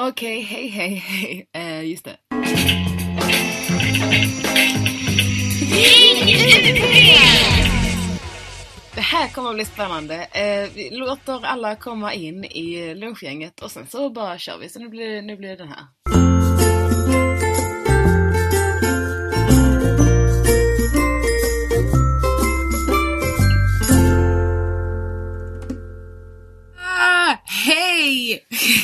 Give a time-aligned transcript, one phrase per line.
[0.00, 1.48] Okej, hej, hej, hej.
[1.52, 2.16] Eh, just det.
[8.94, 10.14] Det här kommer att bli spännande.
[10.14, 14.68] Eh, vi låter alla komma in i lunchgänget och sen så bara kör vi.
[14.68, 15.84] Så nu blir, nu blir det den här.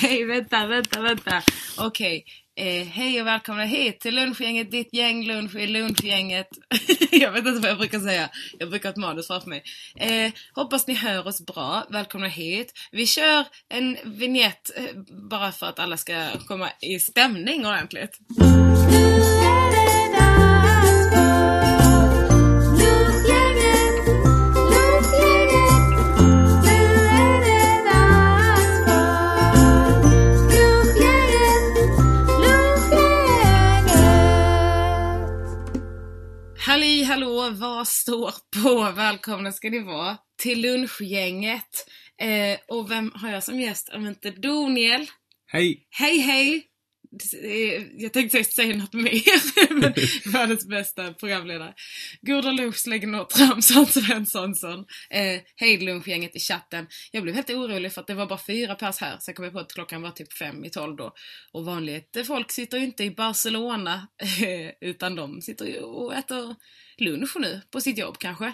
[0.04, 0.24] Hej!
[0.24, 1.42] Vänta, vänta, vänta.
[1.78, 2.24] Okej.
[2.56, 6.48] Eh, hej och välkomna hit till lunchgänget, ditt gäng lunch i lunchgänget.
[7.10, 8.28] jag vet inte vad jag brukar säga.
[8.58, 9.62] Jag brukar ha ett manus framför mig.
[9.96, 11.86] Eh, hoppas ni hör oss bra.
[11.90, 12.72] Välkomna hit.
[12.92, 14.84] Vi kör en vignett eh,
[15.30, 18.18] bara för att alla ska komma i stämning ordentligt.
[37.14, 38.92] Hallå, vad står på?
[38.96, 41.86] Välkomna ska ni vara till lunchgänget.
[42.20, 45.06] Eh, och vem har jag som gäst om inte Daniel?
[45.46, 45.86] Hej!
[45.90, 46.62] Hej hej!
[47.96, 49.94] Jag tänkte säga något mer, men
[50.32, 51.74] världens bästa programledare.
[52.22, 54.84] Goda lunch lägger något Ramsson Svenssonsson.
[55.10, 56.86] Eh, hej lunchgänget i chatten.
[57.12, 59.54] Jag blev helt orolig för att det var bara fyra pers här, sen kom jag
[59.54, 61.14] på att klockan var typ fem i tolv då.
[61.52, 66.54] Och vanligt folk sitter ju inte i Barcelona, eh, utan de sitter ju och äter
[66.98, 68.46] lunch nu på sitt jobb kanske.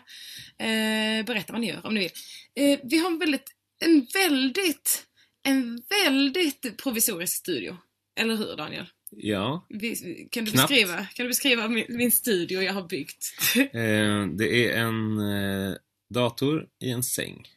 [0.59, 2.11] Eh, berätta vad ni gör om ni vill.
[2.55, 3.51] Eh, vi har en väldigt,
[3.85, 5.07] en väldigt,
[5.43, 7.77] en väldigt provisorisk studio.
[8.21, 8.87] Eller hur Daniel?
[9.11, 10.69] Ja, Vi- Kan du Knappt.
[10.69, 13.35] beskriva, kan du beskriva min, min studio jag har byggt?
[13.57, 15.75] eh, det är en eh,
[16.15, 17.49] dator i en säng.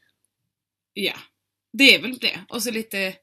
[0.93, 1.13] ja,
[1.77, 2.39] det är väl det.
[2.49, 3.15] Och så lite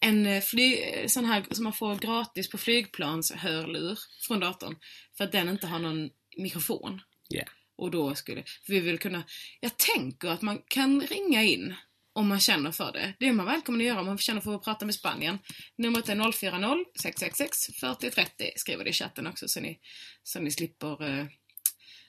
[0.00, 4.76] en eh, fly, sån här som man får gratis på flygplans hörlur från datorn.
[5.16, 7.00] För att den inte har någon mikrofon.
[7.28, 7.44] Ja.
[7.76, 9.22] Och då skulle, för vi vill kunna,
[9.60, 11.74] jag tänker att man kan ringa in
[12.12, 13.14] om man känner för det.
[13.18, 15.38] Det är man välkommen att göra om man känner för att prata med Spanien.
[15.78, 18.52] Numret är 040 666 40 30.
[18.56, 19.78] Skriv det i chatten också så ni,
[20.22, 21.04] så ni slipper...
[21.04, 21.26] Eh,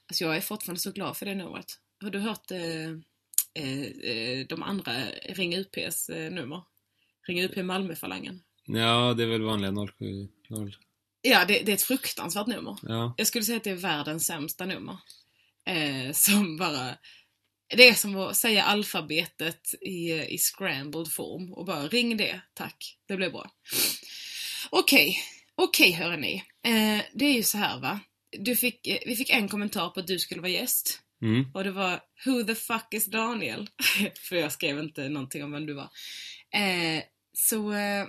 [0.08, 1.66] alltså jag är fortfarande så glad för det numret.
[2.04, 2.90] Har du hört eh,
[3.64, 3.82] eh,
[4.12, 4.94] eh, de andra
[5.30, 6.64] Ring UPs eh, nummer?
[7.28, 8.42] Ring UP Malmöfalangen.
[8.66, 10.30] Ja, det är väl vanliga 070.
[11.22, 12.78] Ja, det, det är ett fruktansvärt nummer.
[12.82, 14.98] Ja, Jag skulle säga att det är världens sämsta nummer.
[15.66, 16.98] Eh, som bara...
[17.78, 22.98] Det är som att säga alfabetet i, i scrambled form och bara ring det, tack.
[23.06, 23.52] Det blir bra.
[24.70, 25.18] Okej,
[25.56, 26.44] okej hörni.
[26.64, 28.00] Eh, det är ju så här va.
[28.40, 31.02] Du fick, eh, vi fick en kommentar på att du skulle vara gäst.
[31.22, 31.52] mm.
[31.54, 33.70] Och det var Who the fuck is Daniel?
[34.30, 35.90] För jag skrev inte någonting om vem du var.
[36.54, 37.04] Eh,
[37.34, 38.08] så eh,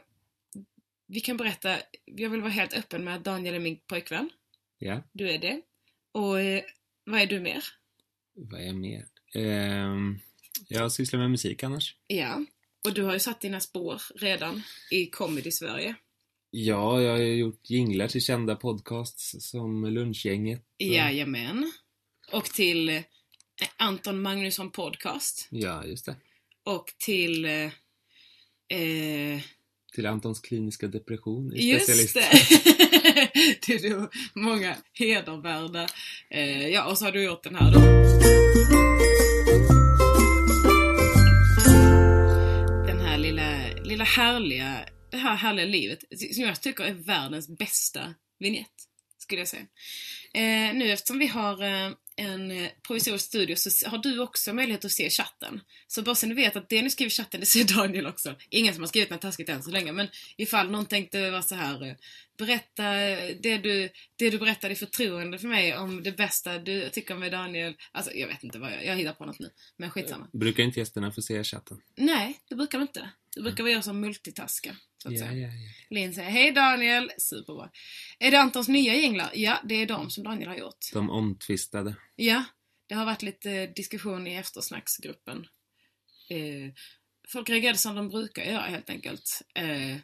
[1.07, 4.31] vi kan berätta, jag vill vara helt öppen med att Daniel är min pojkvän.
[4.79, 5.03] ja.
[5.13, 5.61] Du är det.
[6.13, 6.63] Och eh,
[7.05, 7.65] vad är du mer?
[8.35, 9.07] Vad är mer?
[9.35, 10.19] Ehm,
[10.69, 11.97] jag sysslar med musik annars.
[12.07, 12.45] Ja.
[12.85, 15.95] Och du har ju satt dina spår redan i Comedy-Sverige.
[16.51, 20.61] Ja, jag har ju gjort jinglar till kända podcasts som Lunchgänget.
[20.61, 21.73] och- Jajamän.
[22.33, 23.03] Och till eh,
[23.77, 25.49] Anton Magnusson Podcast.
[25.51, 26.17] Ja, just det.
[26.65, 27.45] Och till...
[27.45, 27.51] Eh,
[28.81, 29.41] eh,
[29.95, 32.15] Till Antons kliniska depression i just specialist.
[32.15, 32.21] det!
[33.67, 35.87] det är då många hedervärda.
[36.31, 37.81] Eh, ja, och så har du gjort den här då.
[44.17, 45.99] Härliga, det här härliga livet
[46.35, 48.73] som jag tycker är världens bästa vignett.
[49.19, 49.67] Skulle jag säga.
[50.35, 51.91] Eh, nu eftersom vi har eh,
[52.23, 55.61] en eh, provisorisk studio så har du också möjlighet att se chatten.
[55.87, 58.35] Så bara så ni vet att det ni skriver i chatten, det ser Daniel också.
[58.51, 61.55] Ingen som har skrivit något taskigt än så länge, men ifall någon tänkte vara så
[61.55, 61.95] här eh,
[62.39, 66.89] berätta eh, det du, det du berättade i förtroende för mig om det bästa du
[66.89, 67.75] tycker om mig Daniel.
[67.93, 69.51] Alltså jag vet inte vad jag, jag hittar på något nu.
[69.77, 70.29] Men skitsamma.
[70.33, 71.81] Brukar inte gästerna få se chatten?
[71.97, 73.11] Nej, det brukar vi inte.
[73.35, 74.77] Det brukar vi göra som multitaska.
[75.03, 75.33] Så att Ja, säga.
[75.33, 75.71] ja, ja.
[75.91, 77.71] Linn säger hej Daniel, superbra.
[78.19, 79.31] Är det Antons nya jinglar?
[79.35, 80.91] Ja, det är de som Daniel har gjort.
[80.93, 81.95] De omtvistade.
[82.17, 82.45] Ja,
[82.87, 85.47] det har varit lite diskussion i eftersnacksgruppen.
[86.31, 86.73] Eh,
[87.29, 89.43] folk reagerade som de brukar göra helt enkelt.
[89.55, 89.97] Eh,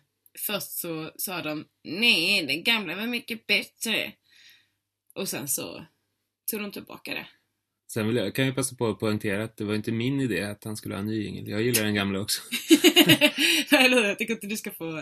[0.46, 4.12] först så sa de nej, det gamla var mycket bättre.
[5.14, 5.87] Och sen så
[6.50, 7.26] tog de tillbaka det.
[7.99, 10.43] Sen vill jag, kan jag passa på att poängtera att det var inte min idé
[10.43, 11.49] att han skulle ha en ny jingel.
[11.49, 12.43] Jag gillar den gamla också.
[13.77, 14.05] Eller hur?
[14.05, 14.99] Jag tycker inte du ska få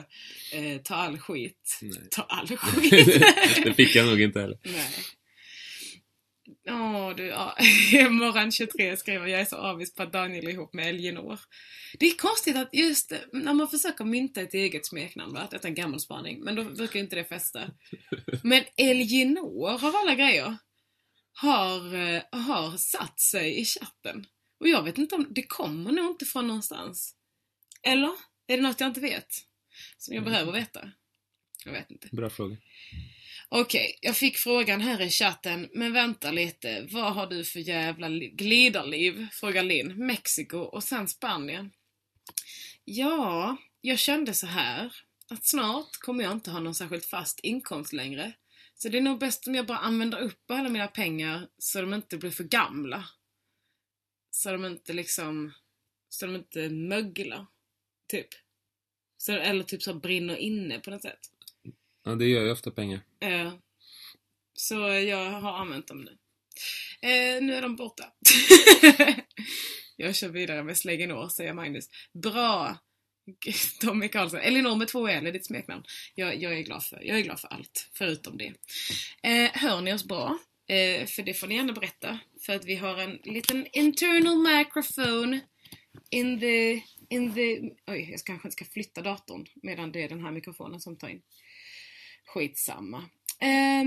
[0.52, 1.78] eh, ta all skit.
[1.82, 1.98] Nej.
[2.10, 3.22] Ta all skit.
[3.64, 4.58] det fick jag nog inte heller.
[4.62, 4.94] Nej.
[6.68, 7.56] Åh, du, ja.
[8.10, 11.40] Morgon 23 skriver jag är så avis på att Daniel är ihop med Elginor.
[11.98, 15.48] Det är konstigt att just när man försöker mynta ett eget smeknamn, va?
[15.50, 17.60] detta är en gammal spaning, men då brukar inte det fästa.
[18.42, 20.56] Men Elginor av alla grejer
[21.40, 24.26] har, eh, har satt sig i chatten.
[24.60, 27.14] Och jag vet inte om, det kommer nog inte från någonstans.
[27.82, 28.10] Eller?
[28.46, 29.28] Är det något jag inte vet?
[29.98, 30.32] Som jag Mm.
[30.32, 30.90] behöver veta?
[31.64, 32.08] Jag vet inte.
[32.12, 32.56] Bra fråga.
[33.48, 36.86] Okej, jag fick frågan här i chatten, men vänta lite.
[36.90, 39.26] Vad har du för jävla li- glidarliv?
[39.32, 40.06] Frågar Linn.
[40.06, 41.70] Mexiko och sen Spanien.
[42.84, 44.92] Ja, jag kände så här
[45.30, 48.32] att snart kommer jag inte ha någon särskilt fast inkomst längre.
[48.78, 51.94] Så det är nog bäst om jag bara använder upp alla mina pengar så de
[51.94, 53.04] inte blir för gamla.
[54.30, 55.52] Så de inte liksom,
[56.08, 57.46] så de inte möglar.
[58.08, 58.28] Typ.
[59.16, 61.18] Så, eller typ så brinner inne på något sätt.
[62.02, 63.00] Ja, det gör ju ofta pengar.
[63.20, 63.54] Eh,
[64.54, 66.18] så jag har använt dem nu.
[67.08, 68.12] Eh, nu är de borta.
[69.96, 71.88] jag kör vidare med Släggenår, säger Magnus.
[72.12, 72.78] Bra!
[73.80, 74.40] Tommy Karlsson.
[74.40, 75.84] Elinor med två e, L är ditt smeknamn.
[76.14, 78.52] Jag, jag, är glad för, jag är glad för allt, förutom det.
[79.22, 80.38] Eh, hör ni oss bra?
[80.68, 82.18] Eh, för det får ni gärna berätta.
[82.40, 85.40] För att vi har en liten internal microphone
[86.10, 86.82] in the...
[87.08, 90.80] In the oj, jag kanske inte ska flytta datorn medan det är den här mikrofonen
[90.80, 91.22] som tar in.
[92.24, 93.04] Skitsamma.
[93.40, 93.84] Eh,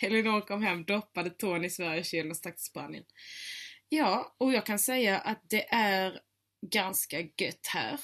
[0.00, 3.04] Elinor kom hem, doppade tån i Sverige, kylen och stack till Spanien.
[3.88, 6.20] Ja, och jag kan säga att det är
[6.70, 8.00] ganska gött här.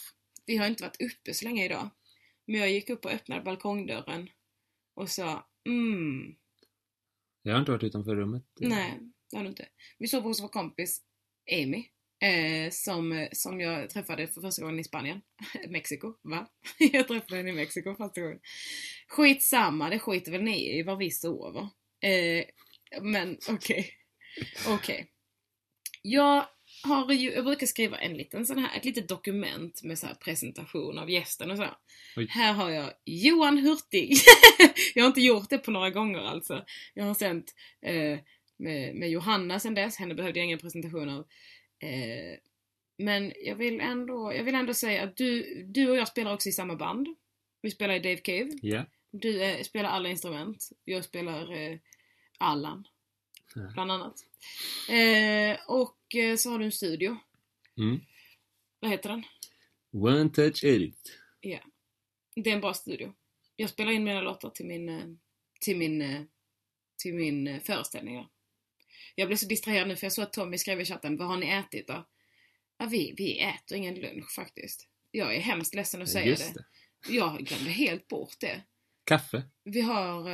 [0.47, 1.91] Vi har inte varit uppe så länge idag.
[2.47, 4.31] Men jag gick upp och öppnade balkongdörren
[4.95, 6.37] och sa mm,
[7.43, 8.45] Jag har inte varit utanför rummet.
[8.61, 8.99] nej,
[9.31, 9.69] det har du inte.
[9.99, 11.03] Vi sov hos vår kompis
[11.53, 11.85] Amy.
[12.23, 15.21] Eh, som, som jag träffade för första gången i Spanien.
[15.69, 16.51] Mexiko, va?
[16.79, 18.41] jag träffade henne i Mexiko första gången.
[19.09, 21.69] Skitsamma, det skiter väl ni i var vi sover.
[22.01, 22.45] Eh,
[23.03, 23.91] men okej.
[24.69, 25.11] Okej.
[26.03, 26.47] Jag
[26.83, 30.99] har ju, jag brukar skriva en liten sån här, ett litet dokument med så presentation
[30.99, 31.67] av gästen och så.
[32.17, 32.27] Oj.
[32.31, 34.17] Här har jag Johan Hurtig.
[34.95, 36.65] jag har inte gjort det på några gånger alltså.
[36.95, 38.19] Jag har sänt eh,
[38.59, 41.21] med, med Johanna sen dess, henne behövde jag ingen presentation av.
[41.83, 42.39] Eh,
[42.99, 46.49] men jag vill, ändå, jag vill ändå säga att du, du och jag spelar också
[46.49, 47.07] i samma band.
[47.63, 48.51] Vi spelar i Dave Cave.
[48.63, 48.85] Ja.
[49.13, 50.69] Du eh, spelar alla instrument.
[50.85, 51.79] Jag spelar eh,
[52.39, 52.85] Allan,
[53.55, 53.71] Ja.
[53.75, 54.15] bland annat.
[54.89, 57.17] Eh, och eh, så har du en studio.
[57.79, 58.01] Mm.
[58.81, 59.23] Vad heter den?
[59.93, 61.17] One touch edit.
[62.35, 63.15] Det är en bra studio.
[63.57, 65.05] Jag spelar in mina låtar till min, eh,
[65.61, 66.23] till min, eh,
[67.03, 68.15] till min föreställning.
[68.15, 68.31] då.
[69.15, 71.37] Jag blev så distraherad nu för jag såg att Tommy skrev i chatten, vad har
[71.37, 72.09] ni ätit då?
[72.79, 74.89] Ja, vi, vi äter ingen lunch faktiskt.
[75.11, 76.65] Jag är hemskt ledsen att säga Just det.
[77.09, 77.15] det.
[77.15, 78.63] Jag glömde helt bort det.
[79.05, 79.43] Kaffe.
[79.65, 80.25] Vi har,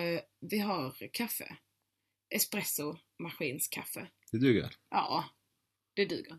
[0.40, 1.56] vi har kaffe.
[2.30, 4.10] Espresso maskinskaffe.
[4.32, 4.72] Det duger.
[4.90, 5.24] Ja,
[5.94, 6.38] det duger.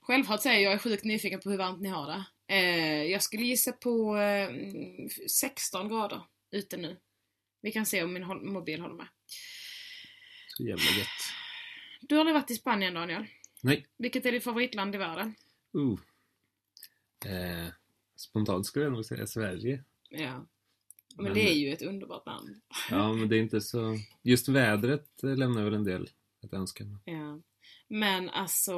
[0.00, 2.24] Självklart säger jag, jag är sjukt nyfiken på hur varmt ni har det.
[2.54, 4.50] Eh, jag skulle gissa på eh,
[5.28, 7.00] 16 grader ute nu.
[7.60, 9.08] Vi kan se om min mobil håller med.
[10.48, 11.08] Så jävla gött.
[12.00, 13.26] Du har aldrig varit i Spanien Daniel.
[13.62, 13.86] Nej.
[13.96, 15.34] Vilket är ditt favoritland i världen?
[15.76, 15.98] Uh.
[17.32, 17.68] Eh,
[18.16, 19.84] spontant skulle jag nog säga Sverige.
[20.08, 20.46] Ja.
[21.22, 22.60] Men, Men- det är ju ett underbart land.
[22.90, 23.96] Ja, men det är inte så...
[24.22, 26.08] Just vädret lämnar väl en del
[26.42, 26.84] att önska.
[27.04, 27.40] Ja.
[27.88, 28.72] Men alltså,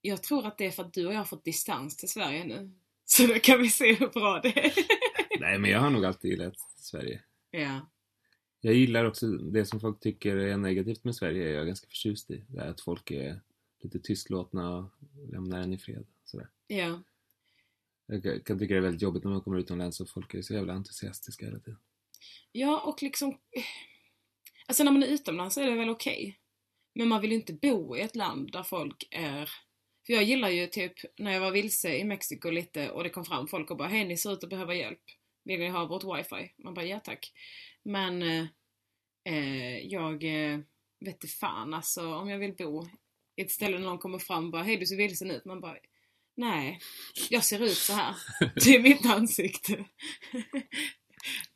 [0.00, 2.44] jag tror att det är för att du och jag har fått distans till Sverige
[2.44, 2.70] nu.
[3.04, 4.72] Så då kan vi se hur bra det är.
[5.40, 7.22] Nej, men jag har nog alltid gillat Sverige.
[7.50, 7.90] ja.
[8.60, 12.30] Jag gillar också det som folk tycker är negativt med Sverige är jag ganska förtjust
[12.30, 12.44] i.
[12.48, 13.40] Det är att folk är
[13.82, 14.90] lite tystlåtna och
[15.32, 16.06] lämnar en i fred.
[16.24, 16.48] Sådär.
[16.66, 17.02] Ja.
[18.10, 20.54] Jag kan- tycka det är väldigt jobbigt när man kommer utomlands och folk är så
[20.54, 21.78] jävla entusiastiska hela tiden.
[22.52, 23.28] Ja, och liksom...
[23.28, 23.64] Eh,
[24.66, 26.38] alltså när man är utomlands så är det väl okej.
[26.94, 29.50] Men man vill ju inte bo i ett land där folk är...
[30.06, 33.24] För jag gillar ju typ när jag var vilse i Mexiko lite och det kom
[33.24, 35.02] fram folk och bara Hej, ni ser ut att behöva hjälp.
[35.44, 36.52] Vill ni ha vårt wifi?
[36.58, 37.32] Man bara ja tack.
[37.82, 38.46] Men eh,
[39.24, 40.58] eh jag eh,
[41.00, 42.84] vet inte fan alltså om jag vill bo
[43.36, 45.44] i ett ställe där någon kommer fram och bara Hej, du ser vilsen ut.
[45.44, 45.76] Man bara
[46.38, 46.78] Nej,
[47.30, 48.14] jag ser ut så här.
[48.54, 49.84] Det är mitt ansikte.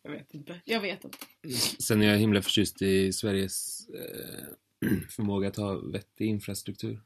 [0.03, 0.61] jag vet inte.
[0.65, 1.19] Jag vet inte.
[1.79, 7.01] Sen är jag himla förtjust i Sveriges eh, förmåga att ha vettig infrastruktur.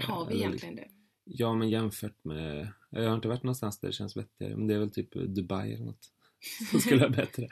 [0.00, 0.88] Har vi egentligen det?
[1.24, 2.72] Ja, men jämfört med...
[2.90, 5.74] Jag har inte varit någonstans där det känns vettigare, men det är väl typ Dubai
[5.74, 6.12] eller något
[6.70, 7.48] som skulle vara bättre.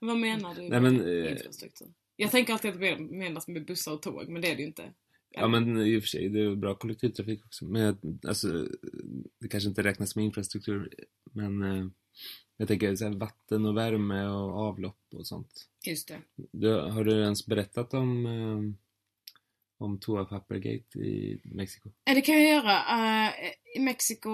[0.00, 1.88] Vad menar du Nej, men, eh, infrastruktur?
[2.16, 4.68] Jag tänker alltid att det menas med bussar och tåg, men det är det ju
[4.68, 4.92] inte.
[5.36, 7.64] Ja, men i och för sig, det är bra kollektivtrafik också.
[7.64, 7.98] Men
[8.28, 8.68] alltså,
[9.40, 10.94] det kanske inte räknas som infrastruktur,
[11.32, 11.86] men eh,
[12.56, 15.68] Jag tänker så här, vatten och värme och avlopp och sånt.
[15.86, 16.20] Just det.
[16.52, 18.58] Du, har du ens berättat om, eh,
[19.84, 21.90] om toapappergate i Mexiko?
[22.04, 22.78] Ja, det kan jag göra.
[23.26, 23.32] Eh,
[23.76, 24.30] I Mexiko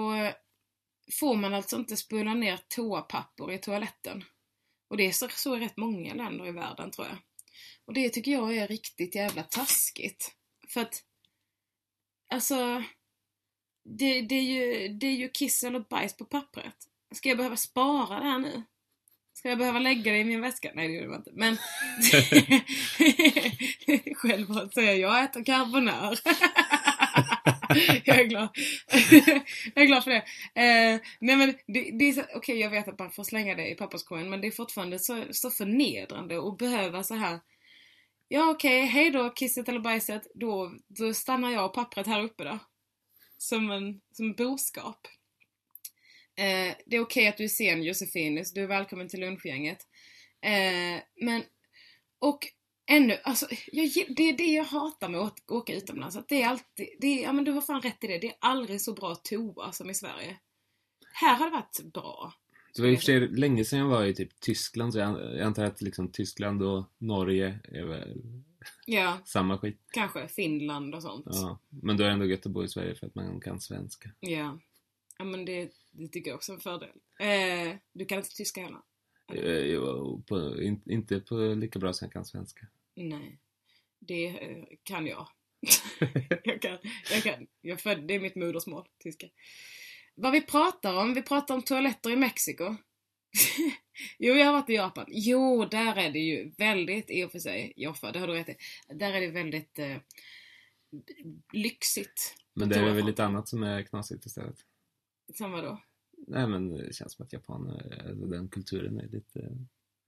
[1.19, 4.23] får man alltså inte spola ner toapapper i toaletten.
[4.87, 7.17] Och det är så, så i rätt många länder i världen tror jag.
[7.85, 10.35] Och det tycker jag är riktigt jävla taskigt.
[10.73, 11.03] För att,
[12.33, 12.83] alltså,
[13.83, 16.75] det, det, är ju, det är ju kiss eller bajs på pappret.
[17.15, 18.63] Ska jag behöva spara det här nu?
[19.33, 20.71] Ska jag behöva lägga det i min väska?
[20.75, 21.31] Nej, det gjorde man inte.
[21.33, 21.57] Men
[24.15, 26.15] självklart säger jag, jag äter carbonara.
[28.05, 28.49] jag är glad.
[29.75, 30.23] jag är glad för det.
[30.61, 33.71] Eh, nej men det, det är okej okay, jag vet att man får slänga det
[33.71, 37.39] i papperskorgen men det är fortfarande så, så förnedrande att behöva så här.
[38.33, 40.27] Ja okej, okay, hej då kisset eller bajset.
[40.33, 42.59] Då, då stannar jag och pappret här uppe då.
[43.37, 45.07] Som en, som boskap.
[46.35, 49.77] Eh, det är okej okay att du är sen Josefinus, du är välkommen till lunchgänget.
[50.41, 51.43] Eh, men,
[52.19, 52.47] och
[52.91, 56.15] ännu, alltså, jag, det är det jag hatar med att åka utomlands.
[56.15, 58.27] Att det är alltid, det är, ja men du har fan rätt i det, det
[58.27, 60.39] är aldrig så bra toa som i Sverige.
[61.13, 62.33] Här har det varit bra.
[62.75, 65.39] Det var i och för sig länge sedan jag var i typ Tyskland, så jag
[65.39, 68.21] antar att liksom Tyskland och Norge är väl
[68.85, 69.79] ja, samma skit.
[69.91, 71.25] Kanske Finland och sånt.
[71.29, 73.59] Ja, men då är det ändå gött att bo i Sverige för att man kan
[73.59, 74.09] svenska.
[74.19, 74.59] Ja,
[75.17, 76.89] ja men det, det tycker jag också är en fördel.
[77.19, 78.81] Eh, du kan inte tyska heller?
[79.33, 82.67] Eh, jo, på, in, inte på lika bra som jag kan svenska.
[82.95, 83.39] Nej,
[83.99, 85.27] det eh, kan jag.
[86.43, 86.77] jag kan,
[87.11, 87.47] jag kan.
[87.61, 89.27] Jag född, det är mitt modersmål, tyska.
[90.21, 91.13] Vad vi pratar om?
[91.13, 92.63] Vi pratar om toaletter i Mexiko.
[94.19, 95.05] jo, jag har varit i Japan.
[95.07, 98.49] Jo, där är det ju väldigt, i och för sig, Joffa, det har du rätt
[98.49, 98.55] i.
[98.93, 99.97] Där är det väldigt eh,
[101.53, 102.35] lyxigt.
[102.53, 104.57] Men det är väl lite annat som är knasigt istället?
[105.33, 105.81] Som vadå?
[106.27, 109.57] Nej men det känns som att japaner, alltså den kulturen är lite...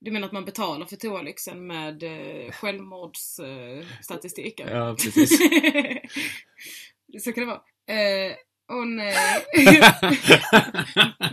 [0.00, 4.68] Du menar att man betalar för toalyxen med eh, självmordsstatistiken?
[4.68, 5.38] Eh, ja, precis.
[7.24, 7.62] Så kan det vara.
[7.86, 8.36] Eh,
[8.72, 9.16] Åh nej.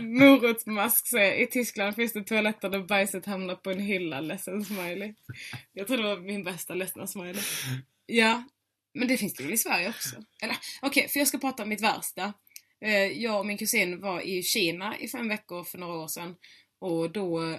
[0.00, 4.20] Morotsmask säger i Tyskland finns det toaletter där bajset hamnar på en hylla.
[4.20, 5.14] Ledsen smiley.
[5.72, 7.42] Jag tror det var min bästa ledsna smiley.
[8.06, 8.44] Ja,
[8.94, 10.16] men det finns det väl i Sverige också?
[10.42, 12.32] Eller okej, okay, för jag ska prata om mitt värsta.
[12.80, 16.36] Eh, jag och min kusin var i Kina i fem veckor för några år sedan.
[16.78, 17.58] Och då,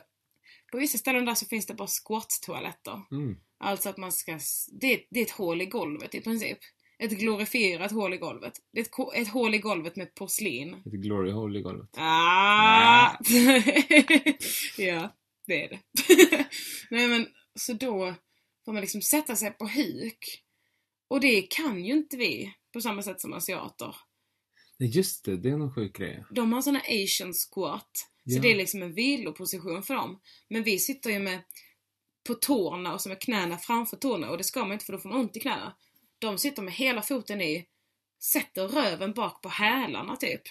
[0.72, 3.01] på vissa ställen där så finns det bara squat-toaletter.
[3.12, 3.36] Mm.
[3.58, 4.39] Alltså att man ska,
[4.72, 6.58] det, det är ett hål i golvet i princip.
[7.03, 8.53] Ett glorifierat hål i golvet.
[8.74, 10.74] Det är ett, ett hål i golvet med porslin.
[10.74, 11.89] Ett glory hole i golvet.
[11.98, 13.17] Ah!
[14.77, 15.15] ja,
[15.48, 15.79] det är det.
[16.89, 18.13] Nej men, så då
[18.65, 20.43] får man liksom sätta sig på huk.
[21.07, 23.95] Och det kan ju inte vi på samma sätt som asiater.
[24.79, 26.24] Nej just det, det är någon sjuk grej.
[26.31, 27.89] De har såna asian squat.
[28.29, 28.41] Så Ja.
[28.41, 30.19] det är liksom en viloposition för dem.
[30.50, 31.43] Men vi sitter ju med
[32.27, 35.00] på tårna och så med knäna framför tårna och det ska man inte för då
[35.00, 35.75] får man ont i knäna.
[36.20, 37.65] De sitter med hela foten i,
[38.20, 40.41] sätter röven bak på hälarna typ.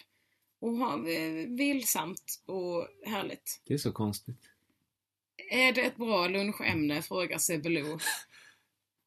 [0.60, 3.60] Och har eh, vilsamt och härligt.
[3.64, 4.36] Det är så konstigt.
[5.50, 7.02] Är det ett bra lunchämne?
[7.02, 7.98] Frågar Sebelo.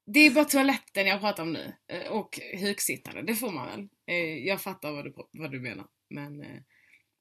[0.05, 1.73] Det är bara toaletten jag pratar om nu.
[1.87, 3.87] Eh, Och huksittande, det får man väl.
[4.05, 5.85] Eh, Jag fattar vad du, vad du menar.
[6.09, 6.45] Men...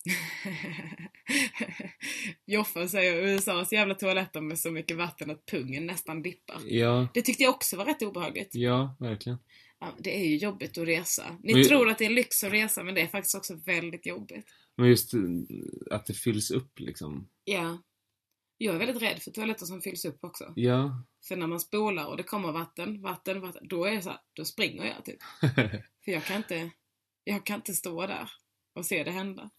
[2.46, 6.60] Joffa säger USAs jävla toaletter med så mycket vatten att pungen nästan dippar.
[6.66, 8.50] Ja, Det tyckte jag också var rätt obehagligt.
[8.54, 9.38] ja, verkligen.
[9.80, 11.36] Ja, det är ju jobbigt att resa.
[11.42, 14.06] Ni Men- tror att det är lyx att resa men det är faktiskt också väldigt
[14.06, 14.46] jobbigt.
[14.76, 15.20] Men just eh,
[15.90, 17.28] att det fylls upp liksom.
[17.44, 17.78] Ja.
[18.58, 20.52] Jag är väldigt rädd för toaletter som fylls upp också.
[20.56, 21.04] Ja.
[21.28, 24.18] För när man spolar och det kommer vatten, vatten, vatten, då är det så här,
[24.32, 25.22] då springer jag typ.
[26.04, 26.70] För jag kan inte,
[27.24, 28.30] jag kan inte stå där
[28.74, 29.50] och se det hända.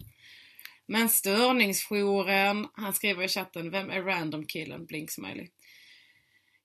[0.88, 4.86] Men störningsjouren, han skriver i chatten, vem är random killen?
[4.86, 5.48] Blink smiley.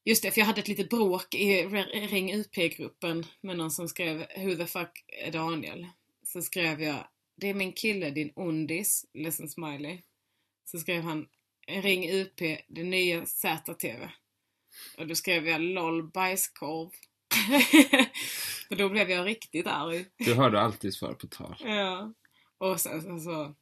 [0.04, 1.62] Just det, för jag hade ett litet bråk i
[2.06, 5.86] Ring UP-gruppen med någon som skrev Who the fuck är Daniel?
[6.22, 9.98] Så skrev jag Det är min kille, din ondis, ledsen smiley.
[10.64, 11.28] Så skrev han
[11.68, 12.36] Ring UP,
[12.68, 14.08] det nya ZTV.
[14.98, 16.90] Och då skrev jag LOL bajskorv.
[18.68, 20.06] För då blev jag riktigt arg.
[20.18, 21.56] Du hörde alltid svar på tal.
[21.60, 22.12] Ja.
[22.60, 23.54] Och sen så, så,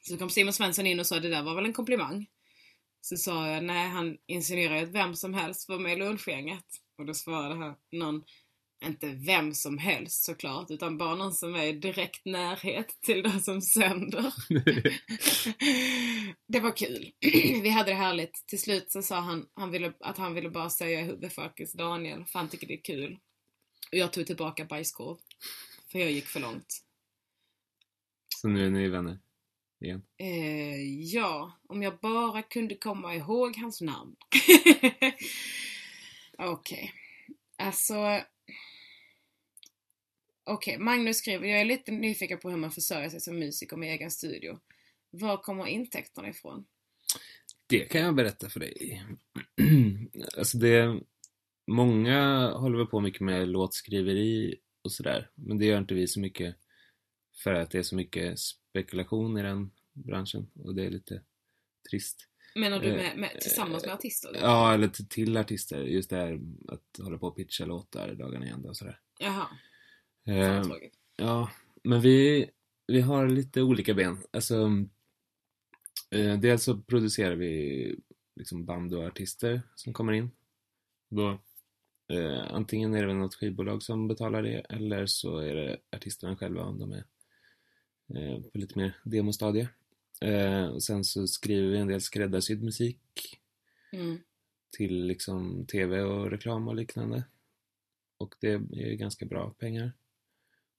[0.00, 2.26] så kom Simon Svensson in och sa det där var väl en komplimang.
[3.00, 6.64] Så sa jag nej han insinuerar ju att vem som helst var med i lunchgänget.
[6.98, 8.24] Och då svarade han någon,
[8.84, 13.40] inte vem som helst såklart, utan bara någon som är i direkt närhet till den
[13.40, 14.32] som sänder.
[16.48, 17.12] det var kul.
[17.62, 18.46] Vi hade det härligt.
[18.46, 21.60] Till slut så sa han, han ville, att han ville bara säga who the fuck
[21.60, 23.18] is Daniel, för han tycker det är kul.
[23.92, 25.18] Och jag tog tillbaka bajskorv.
[25.92, 26.82] För jag gick för långt.
[28.42, 29.18] Så nu är ni vänner.
[29.80, 30.02] igen?
[30.16, 30.82] Eh,
[31.14, 34.16] ja, om jag bara kunde komma ihåg hans namn.
[36.38, 36.92] Okej.
[37.56, 38.20] Alltså...
[40.44, 43.92] Okej, Magnus skriver, jag är lite nyfiken på hur man försörjer sig som musiker med
[43.92, 44.58] egen studio.
[45.10, 46.64] Var kommer intäkterna ifrån?
[47.66, 49.02] Det kan jag berätta för dig.
[50.38, 51.00] alltså det...
[51.66, 55.30] Många håller väl på mycket med låtskriveri och sådär.
[55.34, 56.56] Men det gör inte vi så mycket
[57.34, 61.22] för att det är så mycket spekulation i den branschen och det är lite
[61.90, 62.28] trist.
[62.54, 64.32] Menar du Eh, med, med, tillsammans med artister?
[64.32, 64.38] då?
[64.38, 65.82] Ja, eller till, artister.
[65.84, 69.00] Just det här att hålla på och pitcha låtar dagarna i ända och sådär.
[69.18, 69.46] Jaha,
[70.24, 70.62] Eh.
[71.16, 71.50] Ja,
[71.84, 72.50] men vi,
[72.86, 74.18] vi har lite olika ben.
[74.30, 74.68] Alltså,
[76.10, 77.96] eh, dels så producerar vi
[78.36, 80.30] liksom band och artister som kommer in.
[81.10, 81.30] Då,
[82.12, 86.36] eh, antingen är det väl något skivbolag som betalar det eller så är det artisterna
[86.36, 87.04] själva om de är eh,
[88.52, 89.68] på lite mer demostadie.
[90.20, 92.98] Eh, och sen så skriver vi en del skräddarsydd musik
[93.92, 94.18] Mm.
[94.76, 97.24] till liksom tv och reklam och liknande.
[98.18, 99.92] Och det är ju ganska bra pengar.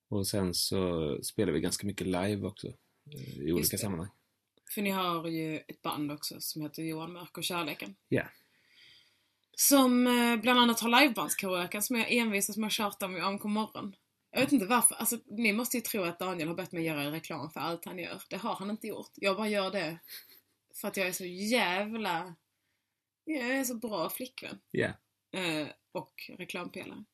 [0.08, 2.66] Och sen så spelar vi ganska mycket live också
[3.12, 3.78] eh, i olika det.
[3.82, 4.08] sammanhang.
[4.74, 7.94] För ni har ju ett band också som heter Johan Mörk och Kärleken.
[8.08, 8.24] Ja.
[9.56, 13.44] Som eh, bland annat har livebandskaraoken som jag envisas med att tjata om i AMK
[13.44, 13.96] morgon.
[14.34, 14.94] Jag vet inte varför.
[14.94, 17.98] Alltså, ni måste ju tro att Daniel har bett mig göra reklam för allt han
[17.98, 18.22] gör.
[18.30, 19.10] Det har han inte gjort.
[19.14, 19.98] Jag bara gör det
[20.74, 22.34] för att jag är så jävla...
[23.24, 24.58] Jag är så bra flickvän.
[24.70, 24.88] Ja.
[25.32, 27.04] Eh, och reklampelare.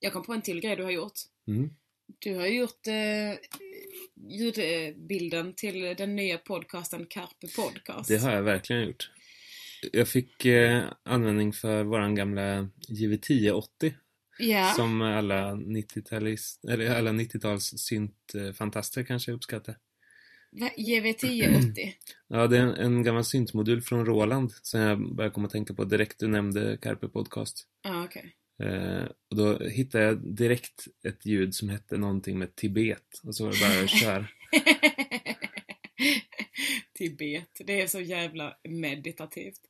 [0.00, 1.18] Jag kom på en till grej du har gjort.
[1.46, 1.70] Mm.
[2.18, 3.34] Du har gjort eh,
[4.30, 8.08] ljudbilden till den nya podcasten Carpe Podcast.
[8.08, 9.10] Det har jag verkligen gjort.
[9.92, 13.94] Jag fick eh, användning för våran gamla JV1080
[14.38, 14.72] Ja.
[14.76, 19.76] som alla 90-talist, eller alla 90-tals syntfantaster kanske uppskattar.
[20.50, 20.70] Va?
[20.76, 21.92] GV1080.
[22.30, 25.74] Ja, det är en, en gammal syntmodul från Roland som jag började komma att tänka
[25.74, 27.66] på direkt du nämnde Carpe Podcast.
[27.82, 28.34] Ja, okej.
[28.62, 33.44] Eh, och då hittade jag direkt ett ljud som hette någonting med Tibet och så
[33.44, 34.28] var det bara köra.
[36.94, 37.60] Tibet.
[37.64, 39.60] Det är så jävla meditativt.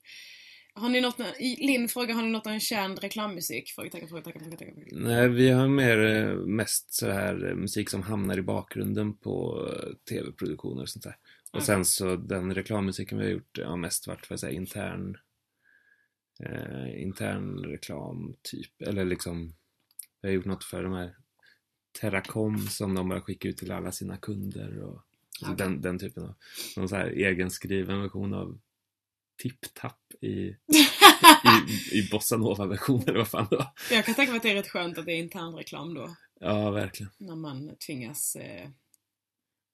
[0.78, 3.70] Har ni något, Linn frågar, har ni något en känd reklammusik?
[3.70, 4.42] Frågetecken, frågetecken.
[4.42, 4.84] frågetecken.
[4.90, 9.66] Nej, vi har mer eh, mest så här eh, musik som hamnar i bakgrunden på
[9.72, 11.16] eh, tv-produktioner och sånt där.
[11.52, 11.66] Och Okej.
[11.66, 15.16] sen så den reklammusiken vi har gjort har mest varit för att säga intern
[16.40, 18.82] eh, intern reklam typ.
[18.82, 19.54] Eller liksom
[20.22, 21.16] vi har gjort något för de här
[22.00, 25.02] Terracom som de bara skickar ut till alla sina kunder och
[25.42, 25.54] Okej.
[25.58, 26.34] den, den typen av
[26.76, 28.58] någon så här egenskriven version av
[29.42, 30.56] Tipp-Tapp i, i,
[31.98, 33.66] i bossanova-version eller vad fan det var.
[33.90, 36.16] Jag kan tänka mig att det är rätt skönt att det är intern reklam då.
[36.40, 37.12] Ja, verkligen.
[37.18, 38.68] När man tvingas eh,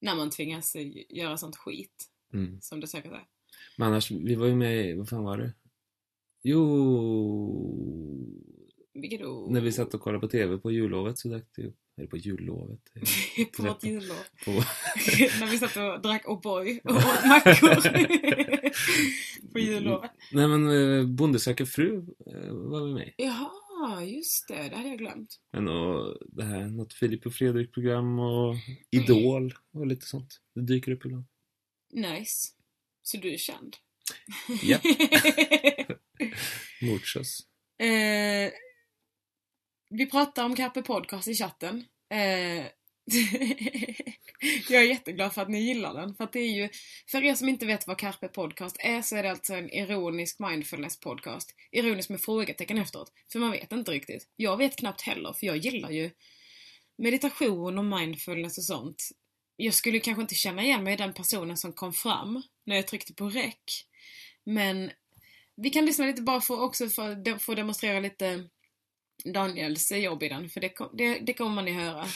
[0.04, 2.10] när man tvingas eh, göra sånt skit.
[2.32, 2.60] Mm.
[2.60, 3.24] Som det säkert är.
[3.78, 5.52] Men annars, vi var ju med i, vad fan var det?
[6.42, 6.64] Jo...
[8.94, 9.46] Vilket då?
[9.50, 12.80] När vi satt och kollade på TV på jullovet så drack det Eller på jullovet?
[13.56, 14.16] på vårt jullov.
[14.44, 14.50] På,
[15.40, 18.63] när vi satt och drack O'boy och åt mackor.
[19.52, 20.10] på jullovet.
[20.32, 23.14] nej men eh, Bonde söker fru eh, var vi med.
[23.16, 24.68] Jaha, just det.
[24.68, 25.40] Det hade jag glömt.
[25.52, 28.54] Men och det här, något Filip och Fredrik-program och
[28.90, 30.40] Idol och lite sånt.
[30.54, 31.24] Det dyker upp ibland.
[31.92, 32.48] Nice.
[33.02, 33.76] Så du är känd?
[34.62, 34.78] Ja.
[36.82, 37.40] Morsos.
[37.78, 38.52] eh,
[39.90, 41.84] vi pratar om Carpe Podcast i chatten.
[42.10, 42.66] Eh,
[44.68, 46.14] jag är jätteglad för att ni gillar den.
[46.14, 46.68] För att det är ju,
[47.10, 50.38] för er som inte vet vad Carpe Podcast är så är det alltså en ironisk
[50.38, 51.54] mindfulness podcast.
[51.72, 53.12] Ironisk med frågetecken efteråt.
[53.32, 54.28] För man vet inte riktigt.
[54.36, 56.10] Jag vet knappt heller för jag gillar ju
[56.98, 59.08] meditation och mindfulness och sånt.
[59.56, 62.86] Jag skulle kanske inte känna igen mig i den personen som kom fram när jag
[62.86, 63.84] tryckte på rec.
[64.46, 64.90] Men
[65.56, 68.48] vi kan lyssna lite bara för också för att få demonstrera lite
[69.24, 72.06] Daniels jobb i den, för det, det, det kommer man ju höra.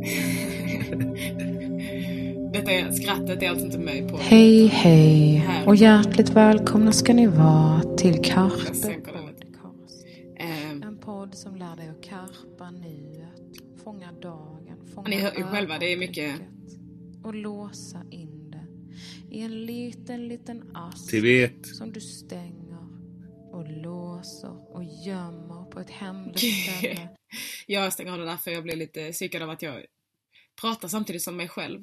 [2.52, 4.16] Detta är, skrattet är alltså inte med på...
[4.16, 5.68] Hej hej Här.
[5.68, 9.02] och hjärtligt välkomna ska ni vara till lite.
[9.02, 10.06] Podcast.
[10.38, 13.42] Ehm, En podd som lär dig att karpa nuet,
[13.84, 16.34] fånga dagen, fånga Ni hör ju själva, det är mycket-
[17.22, 18.66] Och låsa in det
[19.36, 21.66] i en liten, liten ask Tibet.
[21.66, 22.59] som du stänger
[23.60, 26.38] och låser och gömmer på ett hemligt
[26.78, 27.08] ställe.
[27.66, 29.84] jag stänger av det där för jag blir lite psykad av att jag
[30.60, 31.82] pratar samtidigt som mig själv.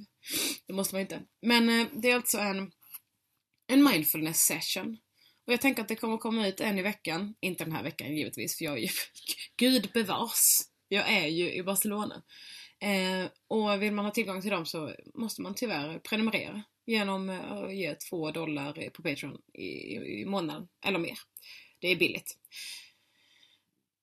[0.68, 1.22] Det måste man inte.
[1.42, 2.72] Men eh, det är alltså en,
[3.68, 4.98] en mindfulness session.
[5.48, 7.36] Och jag tänker att det kommer komma ut en i veckan.
[7.42, 8.90] Inte den här veckan givetvis, för jag är ju...
[9.58, 10.42] Gud bevars!
[10.88, 12.24] Jag är ju i Barcelona.
[12.80, 17.76] Eh, och vill man ha tillgång till dem så måste man tyvärr prenumerera genom att
[17.76, 21.18] ge två dollar på Patreon i, i, i månaden, eller mer.
[21.80, 22.38] Det är billigt.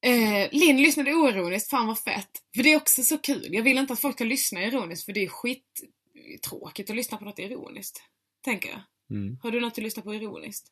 [0.04, 2.30] Eh, Linn lyssnade oironiskt, fan vad fett.
[2.56, 3.48] För det är också så kul.
[3.50, 7.24] Jag vill inte att folk ska lyssna ironiskt för det är skittråkigt att lyssna på
[7.24, 8.02] något ironiskt.
[8.44, 8.80] Tänker jag.
[9.10, 9.38] Mm.
[9.42, 10.66] Har du något att lyssna på ironiskt?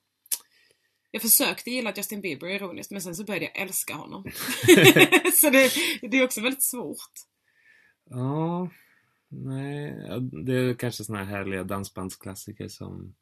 [1.10, 4.24] Jag försökte gilla Justin Bieber ironiskt men sen så började jag älska honom.
[5.34, 7.12] så det, det är också väldigt svårt.
[8.10, 8.70] Ja,
[9.28, 9.94] nej.
[10.46, 13.14] Det är kanske såna här härliga dansbandsklassiker som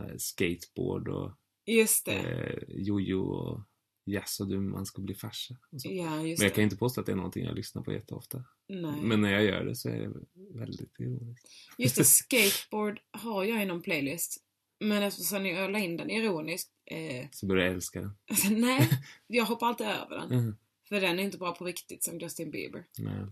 [0.00, 1.32] eh, skateboard och
[1.66, 2.12] Just det.
[2.18, 3.60] eh, jojo och
[4.06, 5.56] Jaså du, man ska bli farsa.
[5.70, 6.50] Ja, Men jag det.
[6.50, 8.44] kan inte påstå att det är någonting jag lyssnar på jätteofta.
[8.68, 9.00] Nej.
[9.02, 10.12] Men när jag gör det så är det
[10.58, 11.48] väldigt ironiskt.
[11.78, 14.36] Just det, skateboard har jag i någon playlist.
[14.80, 18.12] Men eftersom jag la in den ironiskt, eh, Så börjar jag älska den.
[18.30, 18.90] alltså, nej,
[19.26, 20.32] jag hoppar alltid över den.
[20.32, 20.56] Mm.
[20.88, 22.84] För den är inte bra på riktigt som Justin Bieber.
[22.98, 23.26] Nej.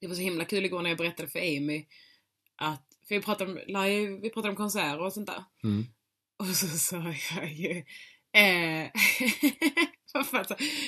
[0.00, 1.86] Det var så himla kul igår när jag berättade för Amy
[2.56, 5.44] att, för vi pratade om, live, vi pratade om konserter och sånt där.
[5.64, 5.84] Mm.
[6.40, 7.84] Och så sa jag ju,
[8.32, 8.90] eh,
[10.12, 10.44] vad fan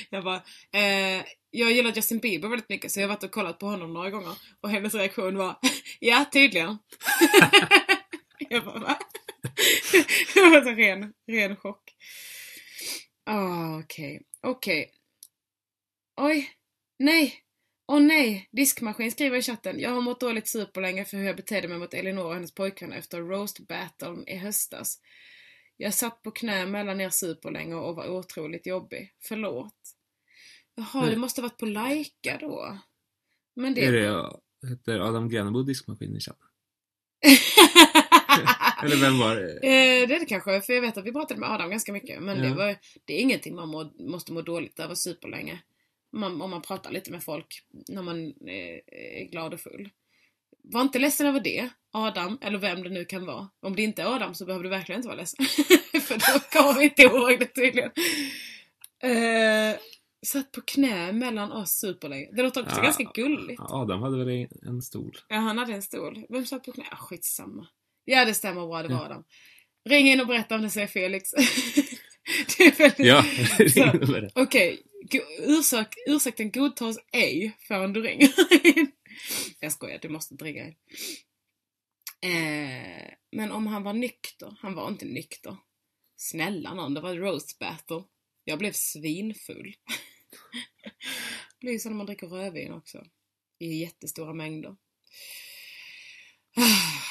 [0.09, 3.59] jag bara, eh, jag gillar Justin Bieber väldigt mycket så jag har varit och kollat
[3.59, 4.33] på honom några gånger.
[4.61, 5.55] Och hennes reaktion var,
[5.99, 6.77] ja tydligen.
[8.49, 8.99] jag bara, va?
[10.33, 11.95] det var så ren, ren chock.
[13.25, 14.91] Ah, Okej, okej.
[16.21, 16.49] Oj,
[16.99, 17.39] nej.
[17.87, 19.79] Åh nej, diskmaskin skriver i chatten.
[19.79, 22.93] Jag har mått dåligt superlänge för hur jag betedde mig mot Elinor och hennes pojkvän
[22.93, 24.99] efter roast battlen i höstas.
[25.83, 29.13] Jag satt på knä mellan er superlänge och var otroligt jobbig.
[29.19, 29.75] Förlåt.
[30.75, 31.09] Jaha, Nej.
[31.09, 32.77] det måste ha varit på Laika då.
[33.55, 33.85] Men det...
[33.85, 34.31] Är det,
[34.69, 36.47] heter Adam Grenebo diskmaskin i chatten?
[38.83, 39.51] Eller vem var det?
[39.53, 42.23] Eh, det är det kanske, för jag vet att vi pratade med Adam ganska mycket.
[42.23, 42.55] Men det, Ja.
[42.55, 45.61] var, det är ingenting man må, måste må dåligt över superlänge.
[46.11, 49.89] Man, om man pratar lite med folk när man eh, är glad och full.
[50.63, 53.49] Var inte ledsen över det, Adam, eller vem det nu kan vara.
[53.61, 55.45] Om det inte är Adam så behöver du verkligen inte vara ledsen.
[56.01, 57.91] för då kommer vi inte ihåg det tydligen.
[59.03, 59.75] Eh,
[60.25, 62.29] satt på knä mellan oss superlänge.
[62.35, 62.83] Det låter också Ja.
[62.83, 63.61] ganska gulligt.
[63.69, 65.17] Adam hade väl en stol?
[65.27, 66.25] Ja, han hade en stol.
[66.29, 66.83] Vem satt på knä?
[66.91, 67.67] Ah, skitsamma.
[68.05, 68.83] Ja, det stämmer bra.
[68.83, 69.05] Det var Ja.
[69.05, 69.23] Adam.
[69.89, 71.31] Ring in och berätta om det säger Felix.
[72.57, 73.07] det är väldigt...
[73.07, 73.21] Ja,
[74.21, 74.29] ring.
[74.35, 74.81] Okej,
[75.39, 78.29] ursäk, ursäkten godtas ej förrän du ringer.
[79.59, 80.75] jag skojar, du måste inte ringa in.
[82.21, 84.55] Eh, men om han var nykter?
[84.59, 85.57] Han var inte nykter.
[86.15, 88.03] Snälla nån, det var roast battle.
[88.43, 89.75] Jag blev svinfull.
[90.83, 93.03] det blir ju så när man dricker rödvin också.
[93.59, 94.75] I jättestora mängder.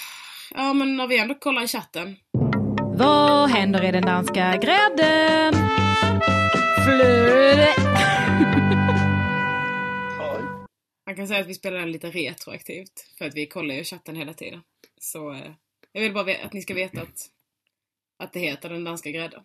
[0.54, 2.16] Ja, men när vi ändå kollar i chatten.
[2.94, 5.54] Vad händer i den danska grädden?
[6.84, 7.91] Flöde.
[11.12, 13.14] Man kan säga att vi spelar den lite retroaktivt.
[13.18, 14.62] För att vi kollar ju chatten hela tiden.
[15.00, 15.52] Så eh,
[15.92, 17.30] jag vill bara att ni ska veta att,
[18.16, 19.42] att det heter den danska grädden.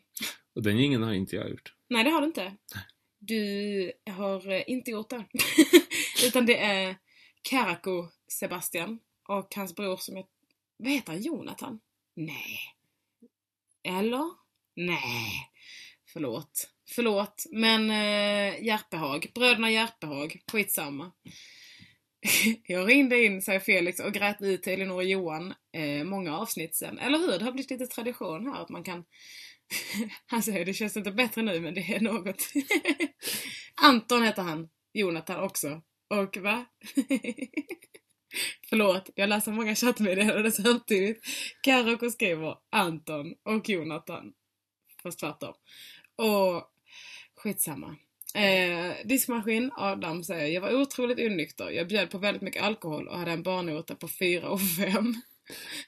[0.56, 1.74] Och den ingen har inte jag gjort.
[1.90, 2.54] Nej, det har du inte.
[3.20, 5.26] Du har eh, inte gjort det.
[6.26, 6.96] Utan det är
[7.50, 10.26] Karako Sebastian och hans bror som är...
[10.78, 11.22] Vad heter han?
[11.22, 11.80] Jonathan?
[12.16, 12.60] Nej.
[13.84, 14.30] Eller?
[14.76, 15.32] Nej.
[16.14, 16.70] Förlåt.
[16.90, 17.46] Förlåt.
[17.52, 19.32] Men eh, Järpehag.
[19.36, 20.42] Bröderna Järpehag.
[20.52, 21.12] Skitsamma.
[22.68, 26.76] Jag ringde in, säger Felix, och grät ut till Elinor och Johan eh, många avsnitt
[26.76, 27.00] sen.
[27.00, 27.40] Eller hur?
[27.40, 29.06] Det har blivit lite tradition här att man kan...
[29.96, 32.38] Han alltså, säger det känns inte bättre nu men det är något.
[33.82, 34.70] Anton heter han.
[34.94, 35.82] Jonathan också.
[36.10, 36.66] Och va?
[38.70, 41.26] Förlåt, jag läser många chattmeddelanden samtidigt.
[41.62, 44.34] Karoko skriver Anton och Jonathan.
[45.04, 45.54] Fast tvärtom.
[46.16, 46.64] Och
[47.36, 47.96] skitsamma.
[48.38, 51.70] Eh, diskmaskin, Adam säger Jag var otroligt onykter.
[51.70, 55.14] Jag bjöd på väldigt mycket alkohol och hade en barnota på 4 och 5.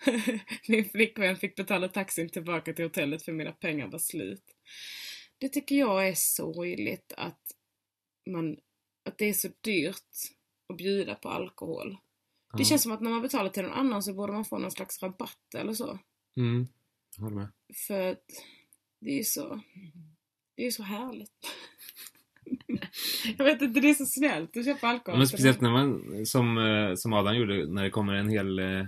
[0.68, 4.44] Min flickvän fick betala taxin tillbaka till hotellet för mina pengar var slut.
[5.38, 7.42] Det tycker jag är sorgligt att
[8.30, 8.58] man,
[9.10, 9.96] att det är så dyrt
[10.70, 11.90] att bjuda på alkohol.
[12.54, 12.66] Det Ja.
[12.66, 15.04] känns som att när man betalar till någon annan så borde man få någon slags
[15.04, 16.00] rabatt eller så.
[16.38, 16.68] Mm,
[17.18, 17.48] jag håller med.
[17.88, 18.26] För att
[19.02, 19.62] det är så,
[20.56, 21.32] det är så härligt.
[23.38, 25.18] jag vet inte, det är så snällt att köpa alkohol.
[25.18, 28.86] Men speciellt när man, som, eh, som Adam gjorde, när det kommer en hel, eh,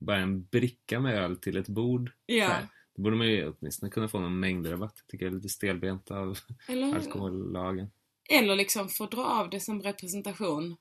[0.00, 2.12] bara en bricka med öl till ett bord.
[2.26, 2.66] Ja, här.
[2.96, 5.04] Då borde man ju åtminstone kunna få någon mängdrabatt.
[5.08, 7.90] Tycker jag är lite stelbent av eller alkohollagen.
[8.28, 10.76] Eller liksom få dra av det som representation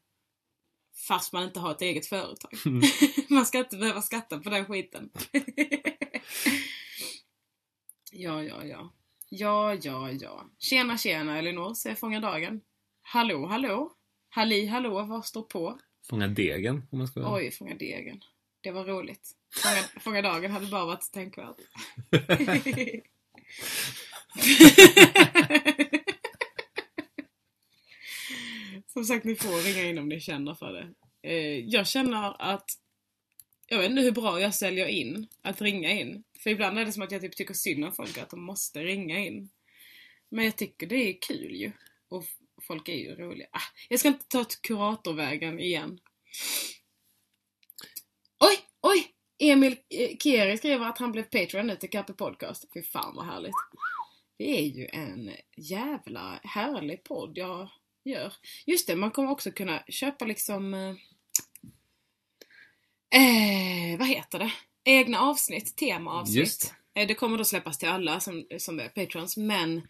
[1.07, 2.53] fast man inte har ett eget företag.
[2.65, 2.81] Mm.
[3.29, 5.09] man ska inte behöva skatta på den skiten.
[8.11, 8.93] ja, ja, ja.
[9.29, 10.45] Ja, ja, ja.
[10.59, 12.61] Tjena, tjena Elinor, säger Fånga Dagen.
[13.01, 13.91] Hallå, hallå.
[14.29, 15.79] Halli, hallå, vad står på?
[16.09, 18.21] Fånga degen, om man ska Oj, fånga degen.
[18.61, 19.31] Det var roligt.
[19.53, 21.55] Fånga, fånga dagen hade bara varit tänkvärt.
[28.87, 30.93] Som sagt, ni får ringa in om ni känner för det.
[31.29, 32.65] Eh, jag känner att
[33.67, 36.23] jag vet inte hur bra jag säljer in att ringa in.
[36.39, 38.83] För ibland är det som att jag typ tycker synd om folk att de måste
[38.83, 39.49] ringa in.
[40.29, 41.71] Men jag tycker det är kul ju.
[42.09, 42.25] Och
[42.61, 43.47] folk är ju roliga.
[43.51, 45.99] Ah, jag ska inte ta kuratorvägen igen.
[48.39, 49.11] Oj, oj!
[49.39, 52.65] Emil eh, Kieri skriver att han blev Patreon nu till Kappe Podcast.
[52.73, 53.55] Fy fan vad härligt.
[54.37, 57.69] Det är ju en jävla härlig podd jag
[58.03, 58.33] gör.
[58.65, 60.73] Just det, man kommer också kunna köpa liksom...
[60.73, 60.95] Eh,
[63.15, 64.51] Eh, vad heter det?
[64.83, 66.35] Egna avsnitt, temaavsnitt.
[66.35, 69.81] Just Eh, det kommer då släppas till alla som, som är patrons, men,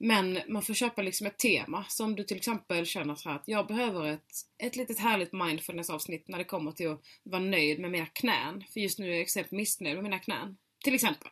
[0.00, 1.84] men man får köpa liksom ett tema.
[1.88, 5.32] Så om du till exempel känner så här att jag behöver ett, ett litet härligt
[5.32, 8.64] mindfulness-avsnitt när det kommer till att vara nöjd med mina knän.
[8.72, 10.56] För just nu är jag extremt missnöjd med mina knän.
[10.84, 11.28] Till exempel.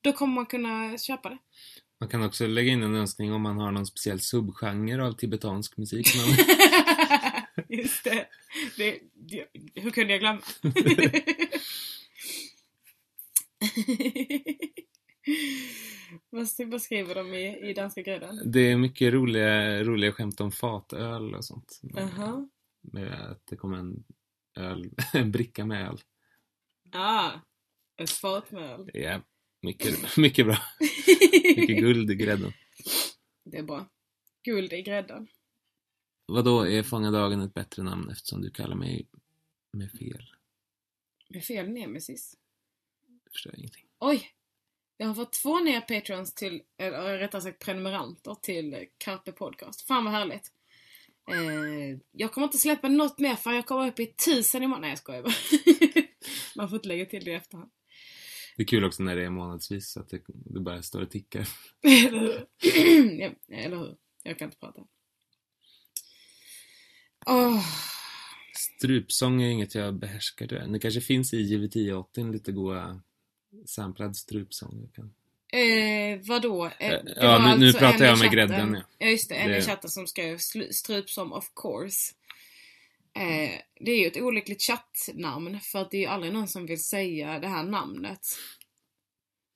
[0.00, 1.38] Då kommer man kunna köpa det.
[2.00, 5.76] Man kan också lägga in en önskning om man har någon speciell subgenre av tibetansk
[5.76, 6.08] musik.
[6.16, 6.46] Men
[7.68, 8.28] Just det.
[8.76, 9.46] det, det.
[9.74, 10.40] Hur kunde jag glömma?
[16.70, 18.52] vad, skriver de i, i danska grädden?
[18.52, 21.80] det är mycket roliga, roliga skämt om fatöl och sånt.
[21.82, 22.48] Jaha.
[22.80, 24.04] Med att det kommer en
[24.56, 25.98] öl, en bricka med öl.
[26.92, 27.32] Ah,
[27.96, 28.90] ett fatmjöl.
[28.94, 29.20] Ja,
[29.62, 30.58] mycket, mycket bra.
[31.56, 32.52] Mycket guld i grädden.
[33.44, 33.86] Det är bra.
[34.44, 35.28] Guld i grädden.
[36.26, 39.06] Vadå, är Fånga dagen ett bättre namn eftersom du kallar mig
[39.72, 40.30] med fel?
[41.28, 42.36] Med fel nemesis.
[43.24, 43.84] Jag förstår ingenting.
[43.98, 44.30] Oj!
[44.96, 49.86] Jag har fått två nya patrons till, eller rättare sagt prenumeranter till Carpe Podcast.
[49.86, 50.52] Fan vad härligt.
[51.30, 54.80] Eh, jag kommer inte släppa något mer för jag kommer upp i tusen imorgon.
[54.80, 55.34] Nej jag skojar bara.
[56.56, 57.70] Man får inte lägga till det i efterhand.
[58.56, 61.10] Det är kul också när det är månadsvis så att det, det bara står och
[61.10, 61.48] tickar.
[61.82, 62.20] Eller
[62.58, 63.20] hur?
[63.20, 63.96] ja, eller hur?
[64.22, 64.84] Jag kan inte prata.
[67.26, 67.64] Åh,
[68.56, 70.72] Strupsång är inget jag behärskar jag.
[70.72, 73.00] Det kanske finns i JV1080 lite goa
[73.66, 74.80] samplad strupsång.
[74.82, 75.14] Jag kan...
[75.60, 76.66] eh, vadå?
[76.66, 78.82] Eh, Eh, ja, nu- nu alltså pratar en i jag med grädden, ja.
[78.98, 80.38] Ja just det, en i Det- chatten som skrev
[80.70, 82.14] strupsom of course.
[83.16, 86.66] Eh, det är ju ett olyckligt chattnamn för att det är ju aldrig någon som
[86.66, 88.20] vill säga det här namnet.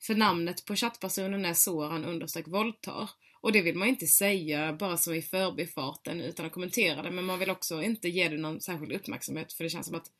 [0.07, 3.11] För namnet på chattpersonen är Soran understreck våldtar.
[3.41, 7.11] Och det vill man inte säga bara så i förbifarten utan att kommentera det.
[7.11, 10.11] Men man vill också inte ge det någon särskild uppmärksamhet för det känns som att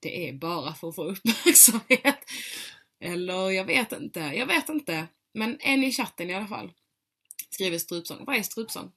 [0.00, 2.18] det är bara för att få uppmärksamhet.
[3.00, 5.06] Eller jag vet inte, jag vet inte.
[5.34, 6.72] Men en i chatten i alla fall
[7.50, 8.24] skriver strupsång.
[8.24, 8.92] Vad är strupsång?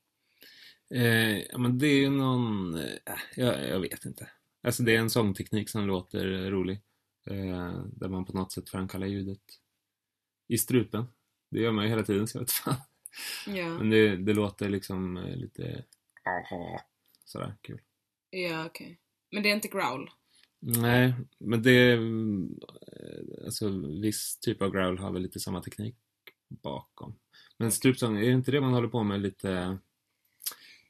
[0.93, 2.76] Eh, ja, men det är ju någon...
[2.76, 4.30] Eh, jag, jag vet inte.
[4.63, 6.82] Alltså det är en sångteknik som låter rolig.
[7.30, 9.41] Eh, där man på något sätt framkallar ljudet
[10.48, 11.06] i strupen.
[11.52, 12.76] Det gör man ju hela tiden så jag vet fan.
[13.48, 15.86] Ja, Men det, det låter liksom eh, lite...
[16.26, 16.82] Aha.
[17.26, 17.82] Sådär, kul.
[18.30, 19.00] ja okej.
[19.32, 20.10] Men det är inte growl?
[20.60, 21.93] Nej, men det...
[21.93, 23.69] mm, eh, Alltså
[24.02, 25.95] viss typ av growl har väl lite samma teknik
[26.50, 27.19] bakom.
[27.58, 29.78] Men strupsång, är det inte det man håller på med lite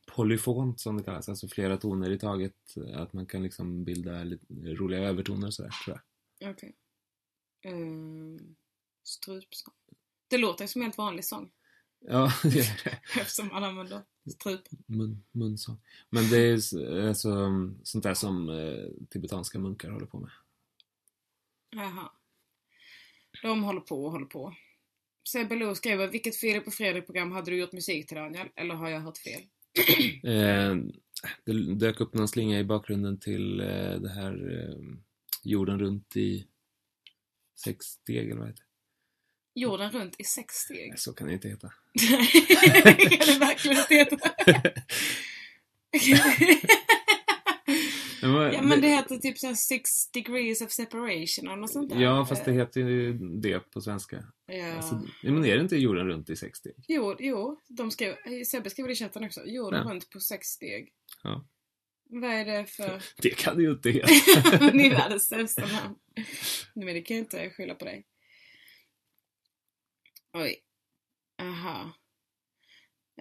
[0.08, 1.30] polyfont som det kallas?
[1.30, 2.56] Alltså flera toner i taget.
[2.94, 6.00] Att man kan liksom bilda lite roliga övertoner och sådär, tror
[6.40, 6.52] jag.
[6.52, 6.76] Okej.
[7.66, 8.56] Um,
[9.04, 9.74] strupsång.
[10.28, 11.52] Det låter som en helt vanlig sång.
[12.08, 13.20] Ja, det är det.
[13.22, 14.62] Eftersom man använder strup.
[14.86, 15.82] Mun, munsång.
[16.10, 17.30] Men det är alltså
[17.84, 20.32] sånt där som eh, tibetanska munkar håller på med.
[21.70, 22.12] Jaha.
[23.42, 24.56] De håller på och håller på.
[25.30, 28.48] Sebbe Lo skriver, vilket Filip och Fredrik program hade du gjort musik till Daniel?
[28.56, 29.42] Eller har jag hört fel?
[30.24, 30.76] Eh,
[31.46, 34.98] det dök upp någon slinga i bakgrunden till eh, det här eh,
[35.44, 36.48] jorden runt i
[37.56, 38.69] sex steg eller vad heter
[39.56, 40.92] Jorden runt i sex steg.
[40.92, 40.98] det?
[41.00, 41.68] Så kan det inte heta.
[43.18, 44.18] kan det verkligen inte heta?
[48.22, 52.02] Ja men det heter typ såhär six degrees of separation eller något sånt där.
[52.02, 54.24] Ja, fast det heter ju det på svenska.
[54.46, 54.74] Ja.
[54.74, 56.74] Alltså, men är det inte jorden runt i sex steg?
[56.88, 58.16] Jo, jo, de skrev,
[58.48, 59.46] Sebbe skrev det i chatten också.
[59.46, 59.92] Jorden Ja.
[59.92, 60.90] runt på sex steg.
[61.24, 61.46] Ja.
[62.10, 63.04] Vad är det för...
[63.22, 64.08] Det kan det ju inte heta.
[64.74, 65.96] Ni är världens sämsta namn.
[66.74, 68.06] Men det kan jag inte skylla på dig.
[70.34, 70.56] Oj.
[71.42, 71.92] Aha.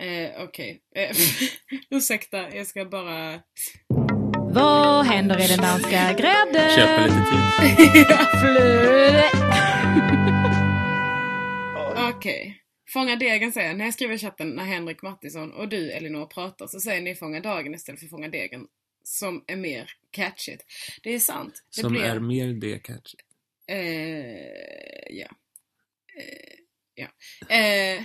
[0.01, 0.83] Eh, Okej.
[0.95, 1.17] Eh,
[1.91, 3.43] ursäkta, jag ska bara...
[4.51, 6.77] Vad händer i den danska grädden?
[6.77, 7.25] Köpa lite
[7.61, 8.07] tid.
[12.17, 12.63] Okej.
[12.93, 16.67] Fånga degen säger när jag skriver i chatten när Henrik Mattisson och du Elinor pratar
[16.67, 18.67] så säger ni fånga dagen istället för fånga degen.
[19.03, 20.65] som är mer catchigt.
[21.03, 21.63] Det är sant.
[21.77, 23.19] Det Som blir, är mer det catchy.
[23.67, 25.29] Eh, ja.
[26.17, 26.55] Eh,
[26.99, 27.09] ja.
[27.57, 28.03] Eh,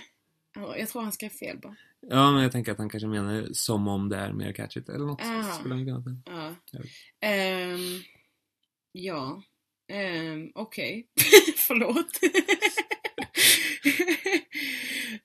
[0.56, 1.75] ja, jag tror han skrev fel bara.
[2.10, 5.06] Ja, men jag tänker att han kanske menar som om det är mer catchigt eller
[5.06, 5.21] något.
[5.21, 5.53] Aha.
[5.53, 6.21] Skulle han kunna.
[6.25, 6.56] Ja.
[7.27, 8.01] Ehm,
[8.91, 9.43] ja.
[9.88, 11.08] Ehm, Okej.
[11.67, 12.19] Förlåt.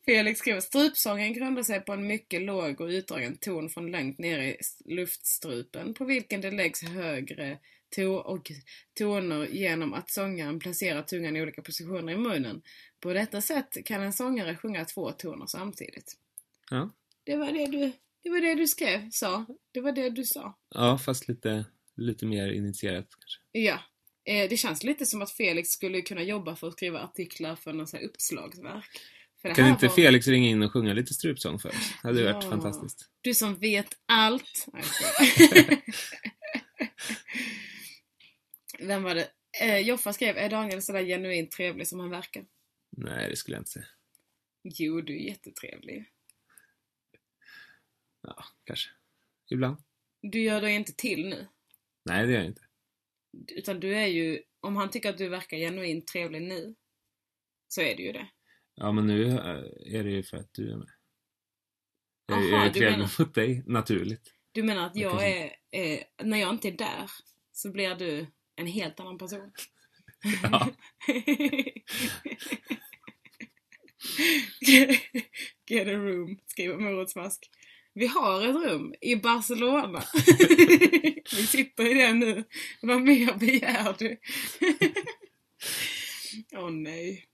[0.07, 4.39] Felix skriver strupsången grundar sig på en mycket låg och utdragen ton från långt ner
[4.39, 7.59] i luftstrupen på vilken det läggs högre
[7.97, 8.51] to och
[8.99, 12.63] toner genom att sångaren placerar tungan i olika positioner i munnen.
[13.01, 16.13] På detta sätt kan en sångare sjunga två toner samtidigt.
[16.71, 16.91] Ja.
[17.25, 19.47] Det var det du, det var det du skrev, sa.
[19.73, 20.59] Det var det du sa.
[20.75, 21.65] ja, fast lite,
[21.97, 23.41] lite mer initierat kanske.
[23.53, 23.79] Ja.
[24.25, 27.73] Eh, det känns lite som att Felix skulle kunna jobba för att skriva artiklar för
[27.73, 28.85] någon sån här uppslagsverk.
[29.57, 31.93] Kan inte var- Felix ringa in och sjunga lite strupsång för oss?
[32.03, 32.51] Det hade ju varit Ja.
[32.51, 33.11] fantastiskt.
[33.21, 34.67] Du som vet allt.
[38.79, 39.31] Vem var det?
[39.61, 42.47] Eh, Joffa skrev, är Daniel sådär genuint trevlig som han verkar?
[42.91, 43.87] Nej, det skulle jag inte säga.
[44.63, 46.11] Jo, du är jättetrevlig.
[48.23, 48.91] Ja, kanske.
[49.51, 49.77] Ibland.
[50.23, 51.47] Du gör dig inte till nu.
[52.05, 52.63] Nej, det gör jag inte.
[53.49, 56.75] Utan du är ju, om han tycker att du verkar genuint trevlig nu,
[57.69, 58.29] så är det ju det.
[58.75, 60.91] Ja, men nu eh, är det ju för att du är med.
[62.33, 64.35] Aha, jag är du trevlig menar- mot dig, naturligt.
[64.53, 67.11] Du menar att Jag jag är, är, när jag inte är där,
[67.53, 68.27] så blir du
[68.59, 69.53] en helt annan person?
[70.43, 70.69] Ja.
[75.67, 77.51] Get a room, skriver Morotsmask.
[77.93, 80.03] Vi har ett rum i Barcelona.
[81.37, 82.45] Vi sitter i det nu.
[82.83, 84.17] Vad mer begär du?
[86.59, 87.27] Åh nej.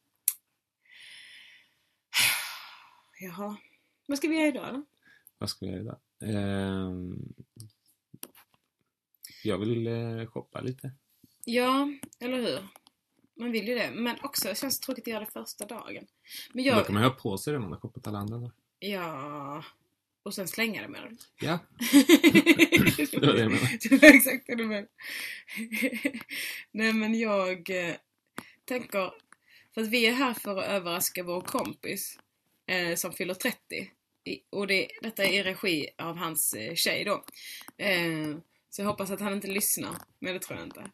[3.20, 3.56] Jaha.
[4.06, 4.84] Vad ska vi göra idag då?
[5.38, 6.00] Vad ska jag göra idag?
[6.22, 7.34] Ehm,
[9.44, 10.92] jag vill eh, shoppa lite.
[11.44, 11.88] Ja,
[12.20, 12.68] eller hur?
[13.36, 13.90] Man vill ju det.
[13.90, 16.06] Men också, det känns tråkigt att göra det första dagen.
[16.52, 16.86] Men Då jag...
[16.86, 18.52] kan man ju ha på sig det man har shoppat alla andra dagar.
[18.78, 19.64] Ja...
[20.24, 21.18] Och sen slänga det med dem.
[21.40, 21.58] Ja,
[23.10, 23.78] det var det jag menade.
[23.82, 24.88] Det var exakt det du menade.
[26.70, 27.94] Nej men jag eh,
[28.64, 29.12] tänker,
[29.74, 32.18] för att vi är här för att överraska vår kompis
[32.66, 33.58] eh, som fyller 30.
[34.24, 37.24] I, och det, detta är i regi av hans eh, tjej då.
[37.84, 38.36] Eh,
[38.70, 40.90] så jag hoppas att han inte lyssnar, men det tror jag inte.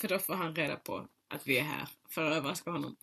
[0.00, 2.96] För då får han reda på att vi är här för att överraska honom.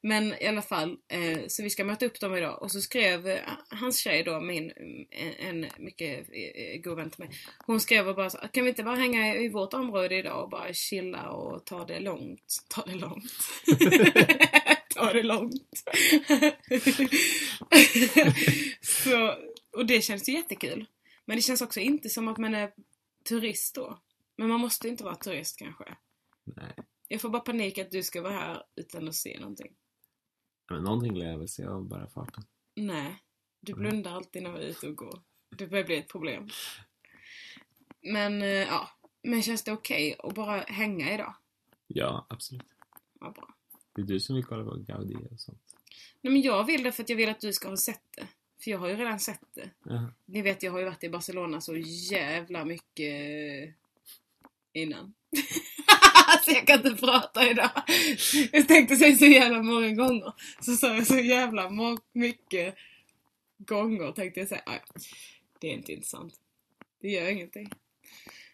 [0.00, 2.62] Men i alla fall, eh, så vi ska möta upp dem idag.
[2.62, 4.72] Och så skrev eh, hans tjej då, min,
[5.10, 7.30] eh, en mycket eh, god vän till mig.
[7.66, 10.50] Hon skrev och bara så, kan vi inte bara hänga i vårt område idag och
[10.50, 12.64] bara chilla och ta det långt?
[12.68, 13.32] Ta det långt.
[14.94, 15.84] ta det långt.
[18.80, 19.34] så,
[19.72, 20.86] och det känns ju jättekul.
[21.24, 22.70] Men det känns också inte som att man är
[23.28, 23.98] turist då.
[24.36, 25.84] Men man måste inte vara turist kanske.
[26.44, 26.74] Nej.
[27.08, 29.72] Jag får bara panik att du ska vara här utan att se någonting.
[30.70, 32.44] Men någonting jag väl se av bara farten.
[32.74, 33.22] Nej,
[33.60, 33.82] du Mm.
[33.82, 35.22] blundar alltid när vi är ute och går.
[35.56, 36.48] Det börjar bli ett problem.
[38.00, 38.90] Men eh, ja,
[39.22, 41.34] men känns det okej att bara hänga idag?
[41.86, 42.66] Ja, absolut.
[43.20, 43.54] Ja, bra.
[43.92, 45.76] Det är du som vill kolla på Gaudi och sånt.
[46.20, 48.28] Nej men jag vill det för att jag vill att du ska ha sett det.
[48.60, 49.70] För jag har ju redan sett det.
[49.84, 50.12] Jaha.
[50.24, 51.76] Ni vet, jag har ju varit i Barcelona så
[52.10, 53.74] jävla mycket
[54.72, 55.14] innan.
[56.48, 57.70] alltså jag kan inte prata idag.
[58.52, 60.32] Jag tänkte säga så jävla många gånger.
[60.60, 62.74] Så sa jag så jävla må- mycket
[63.58, 64.62] gånger tänkte jag säga.
[65.60, 66.34] Det är inte intressant.
[67.00, 67.70] Det gör ingenting.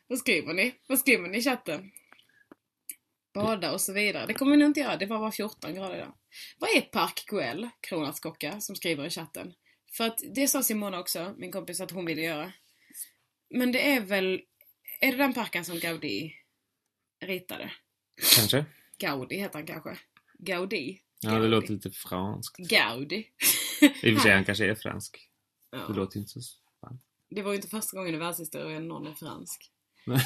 [0.06, 0.74] Vad skriver ni?
[0.86, 1.90] Vad skriver ni i chatten?
[3.34, 4.26] Bada och så vidare.
[4.26, 4.96] Det kommer ni inte göra.
[4.96, 6.14] Det var bara 14 grader idag.
[6.58, 9.54] Vad är Park Guell, Kronans kocka, som skriver i chatten?
[9.92, 12.52] För att det sa Simona också, min kompis, att hon ville göra.
[13.50, 14.40] Men det är väl...
[15.00, 16.39] Är det den parken som Gaudi
[17.20, 17.70] ritade?
[18.36, 18.64] Kanske?
[18.98, 19.98] Gaudi heter han kanske?
[20.38, 21.00] Gaudi?
[21.20, 22.56] Ja, det låter lite franskt.
[22.56, 23.26] Gaudi.
[23.80, 25.28] I och för sig, han kanske är fransk.
[25.70, 25.88] Det Ja.
[25.88, 27.02] låter ju inte så spännande.
[27.30, 29.70] Det var ju inte första gången i världshistorien någon är fransk.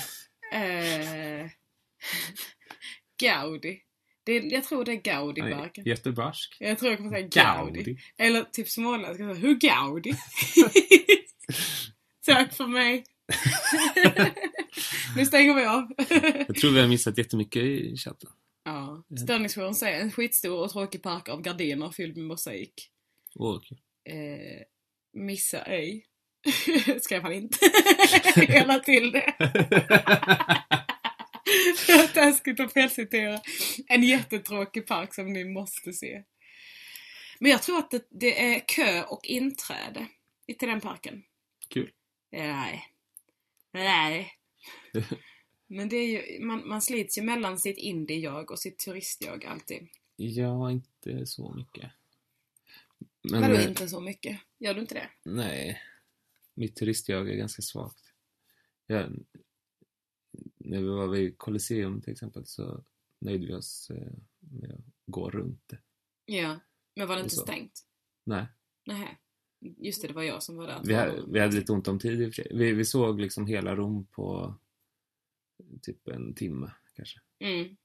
[0.53, 1.47] Eh,
[3.21, 3.81] Gaudi.
[4.25, 5.85] Det, är- jag tror det är Gaudi-parken.
[5.85, 6.57] Göteborgsk.
[6.61, 7.83] Jag tror jag kommer säga Gaudi.
[7.83, 7.99] Gaudi.
[8.17, 9.25] Eller typ småländska.
[9.25, 10.15] Hur Gaudi?
[12.27, 13.05] Tack för mig.
[15.17, 15.93] Nu stänger vi av.
[16.47, 18.31] Jag tror vi har missat jättemycket i chatten.
[18.65, 19.05] ja.
[19.25, 22.91] Störningsjouren säger en skitstor och tråkig park av gardiner fylld med mosaik.
[23.35, 23.79] Åh, kul.
[24.09, 24.63] Eh,
[25.13, 26.07] missa ej.
[27.01, 27.59] Skrev han inte.
[28.49, 29.35] Jag la till det.
[32.15, 33.41] Taskigt att felcitera.
[33.89, 36.23] En jättetråkig park som ni måste se.
[37.41, 40.07] Men jag tror att det, det är kö och inträde
[40.59, 41.23] till den parken.
[41.69, 41.91] Kul.
[42.33, 42.85] Nej.
[43.73, 44.33] Nej.
[45.67, 49.89] Men det är ju, man, man slits ju mellan sitt indie-jag och sitt turist-jag alltid.
[50.17, 51.91] Ja, inte så mycket.
[53.31, 54.41] Men, Vadå eh, inte så mycket?
[54.59, 55.09] Gör du inte det?
[55.23, 55.83] Nej.
[56.55, 58.13] Mitt turistjag är ganska svagt.
[58.87, 59.13] Jag,
[60.57, 62.85] när vi var vid Colosseum till exempel så
[63.19, 65.79] nöjde vi oss eh, med att gå runt det.
[66.25, 66.61] Ja.
[66.97, 67.43] Men var det inte Så.
[67.43, 67.87] stängt?
[68.25, 68.47] Nej,
[68.87, 69.19] Nej.
[69.61, 70.81] Just det, det var jag som var där.
[70.85, 72.53] vi hade, vi hade lite ont om tid i och för sig.
[72.55, 74.55] Vi, vi såg liksom hela Rom på
[75.85, 77.21] typ en timme kanske.
[77.39, 77.77] Mm.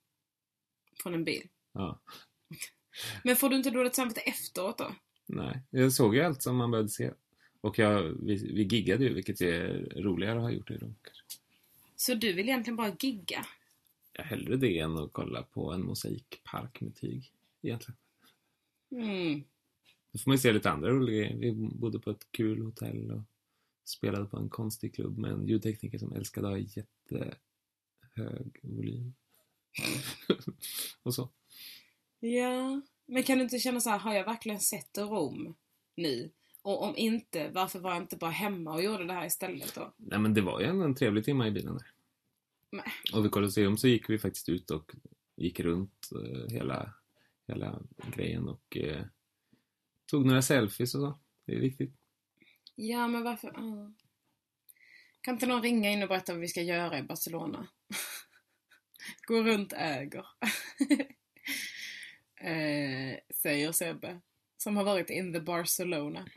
[1.04, 1.48] Från en bil.
[1.74, 2.00] Ja.
[3.24, 4.96] Men får du inte dåligt samvete efteråt då?
[5.26, 7.12] Nej, jag såg ju allt som man behövde se.
[7.62, 11.24] Och jag, vi, vi giggade ju, vilket är roligare att ha gjort i Rom kanske.
[11.96, 13.46] Så du vill egentligen bara gigga?
[14.14, 17.32] Ja, hellre det än att kolla på en mosaikpark med tyg,
[17.62, 17.98] egentligen.
[18.92, 19.44] Mm.
[20.12, 21.38] Då får man ju se lite andra roliga grejer.
[21.38, 23.22] Vi bodde på ett kul hotell och
[23.84, 26.58] spelade på en konstig klubb med en ljudtekniker som älskade att ha
[28.16, 29.14] jättehög volym.
[31.04, 31.30] och så.
[32.20, 32.82] Ja.
[33.06, 35.56] Men kan du inte känna så här, har jag verkligen sett Rom
[35.96, 36.32] nu?
[36.62, 39.94] Och om inte, varför var jag inte bara hemma och gjorde det här istället då?
[39.98, 41.88] Nej men det var ju ändå en trevlig timme i bilen där.
[42.72, 42.92] Nej.
[43.14, 44.96] Och vid Colosseum så gick vi faktiskt ut och
[45.36, 46.94] gick runt eh, hela,
[47.48, 47.82] hela
[48.16, 49.06] grejen och eh,
[50.06, 51.20] tog några selfies och så.
[51.46, 51.96] Det är viktigt.
[52.76, 53.52] Ja, men varför?
[53.56, 53.94] ja.
[55.22, 57.68] Kan inte någon ringa in och berätta vad vi ska göra i Barcelona?
[59.28, 60.26] Gå runt äger.
[62.42, 64.22] eh, säger Sebbe.
[64.58, 66.28] Som har varit in the Barcelona.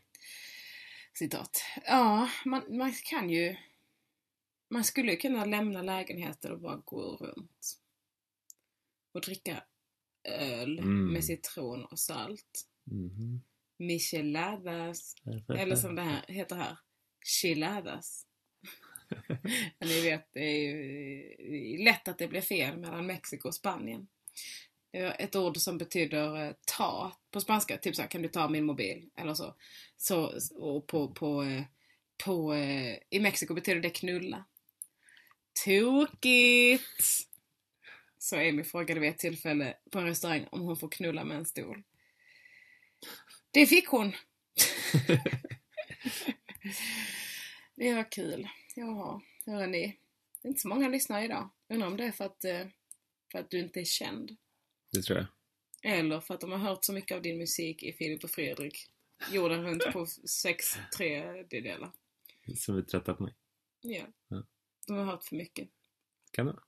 [1.14, 1.64] Citat.
[1.86, 3.56] Ja, man, man kan ju...
[4.70, 7.78] Man skulle ju kunna lämna lägenheter och bara gå runt.
[9.12, 9.64] Och dricka
[10.24, 11.12] öl Mm.
[11.12, 12.68] med citron och salt.
[12.84, 13.42] Mhm.
[13.78, 15.14] Micheladas.
[15.48, 16.78] Eller som det här heter här,
[17.24, 18.26] chiladas.
[19.80, 24.06] Ni vet, det är ju lätt att det blir fel mellan Mexiko och Spanien.
[24.92, 28.64] Ett ord som betyder eh, ta på spanska, typ så här, kan du ta min
[28.64, 29.10] mobil?
[29.16, 29.54] Eller så.
[29.96, 31.62] så och på, på, eh,
[32.24, 34.44] på, eh, I Mexiko betyder det knulla.
[35.64, 37.28] Tokigt!
[38.18, 41.46] Så Amy frågade vid ett tillfälle på en restaurang om hon får knulla med en
[41.46, 41.82] stol.
[43.50, 44.12] Det fick hon!
[47.76, 48.48] det var kul.
[48.74, 49.98] Jaha, hörni.
[50.42, 51.50] Det är inte så många lyssnare idag.
[51.68, 52.66] Undrar om det är för att, eh,
[53.32, 54.36] för att du inte är känd.
[54.92, 55.26] Det tror jag.
[56.00, 58.90] Eller för att de har hört så mycket av din musik i Filip och Fredrik.
[59.32, 60.64] Jorden runt på sex
[60.96, 61.90] tredjedelar.
[62.56, 63.34] Som är trötta på mig.
[63.80, 64.04] Ja.
[64.28, 64.42] Ja.
[64.86, 65.68] De har hört för mycket.
[66.30, 66.62] Kan det vara?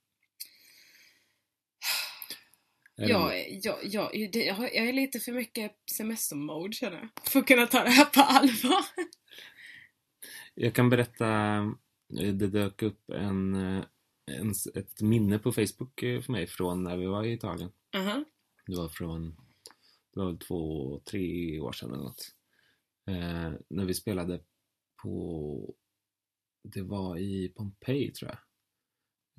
[2.96, 7.28] Eller- Jag, är- jag, är lite för mycket semestermode känner jag.
[7.28, 8.84] För att kunna ta det här på allvar.
[10.54, 11.26] Jag kan berätta,
[12.08, 13.84] det dök upp en, eh,
[14.26, 17.70] en, ett minne på Facebook eh, för mig från när vi var i Italien.
[17.96, 18.24] Aha.
[18.66, 19.36] Det var från,
[20.14, 22.34] det var två, tre år sedan eller något.
[23.06, 24.40] Eh, när vi spelade
[25.02, 25.74] på,
[26.62, 28.38] det var i Pompeji tror jag.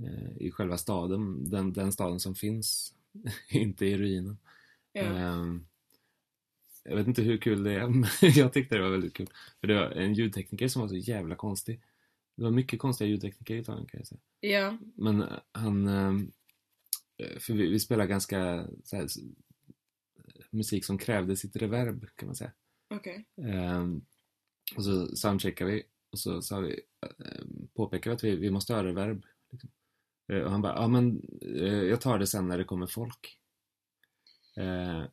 [0.08, 2.94] Eh, I själva staden, den, den staden som finns,
[3.50, 4.38] inte i ruinen.
[4.92, 5.02] Ja.
[5.02, 5.68] Ehm,
[6.84, 7.88] jag vet inte hur kul det är,
[8.22, 9.30] men jag tyckte det var väldigt kul.
[9.60, 11.82] För det var en ljudtekniker som var så jävla konstig.
[12.36, 14.22] Det var mycket konstiga ljudtekniker i Italien kan jag säga.
[14.40, 14.78] ja.
[14.96, 15.88] Men eh, han...
[15.88, 16.32] ehm,
[17.18, 19.08] eh, För vi, vi spelar ganska så här,
[20.52, 22.52] musik som krävde sitt reverb kan man säga.
[22.90, 23.26] Okej.
[23.42, 24.06] Ehm,
[24.76, 28.74] och så soundcheckade vi och så sa vi, ehm, påpekade vi att vi, vi måste
[28.74, 29.26] ha reverb.
[29.52, 29.70] Liksom.
[30.32, 31.22] Eh, och han bara, ja men
[31.90, 33.40] jag tar det sen när det kommer folk.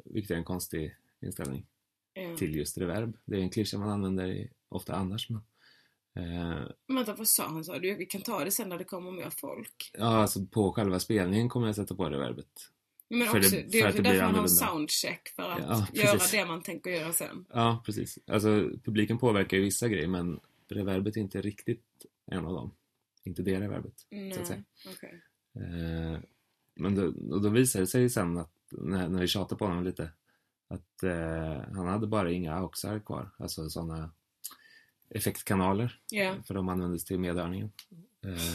[0.05, 1.67] Vilket är en konstig inställning
[2.15, 2.37] Ja.
[2.37, 3.17] till just reverb.
[3.25, 5.31] Det är en klyscha man använder ofta annars.
[5.31, 5.41] Men,
[6.17, 7.65] eh, Vänta, vad sa han?
[7.65, 7.95] Sa du?
[7.95, 9.91] Vi kan ta det sen när det kommer mer folk.
[9.93, 12.69] ja, alltså på själva spelningen kommer jag sätta på reverbet.
[13.09, 15.59] Men För det- också, det, för är att det därför man har soundcheck för att
[15.69, 17.45] Ja, göra det man tänker göra sen.
[17.53, 18.19] Ja, precis.
[18.27, 22.71] Alltså publiken påverkar ju vissa grejer men reverbet är inte riktigt en av dem.
[23.25, 24.07] Inte det reverbet.
[24.11, 24.63] Nej, Så att säga.
[24.89, 25.23] okej.
[25.57, 26.19] Eh,
[26.75, 29.85] men då, och då visade det sig sen att när, när vi tjatade på honom
[29.85, 30.11] lite
[30.69, 34.11] att eh, han hade bara inga auxar kvar, alltså sådana
[35.15, 36.35] effektkanaler Ja.
[36.47, 37.73] för de användes till medhörningen.
[38.27, 38.55] Eh,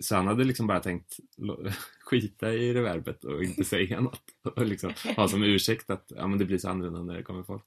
[0.00, 1.16] så han hade liksom bara tänkt
[2.04, 4.22] skita i reverbet och inte säga något
[4.56, 7.42] och liksom ha som ursäkt att ja, men det blir så annorlunda när det kommer
[7.42, 7.64] folk.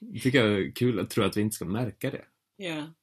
[0.00, 2.24] Det tycker jag är kul, jag tror att vi inte ska märka det.
[2.56, 2.94] Ja.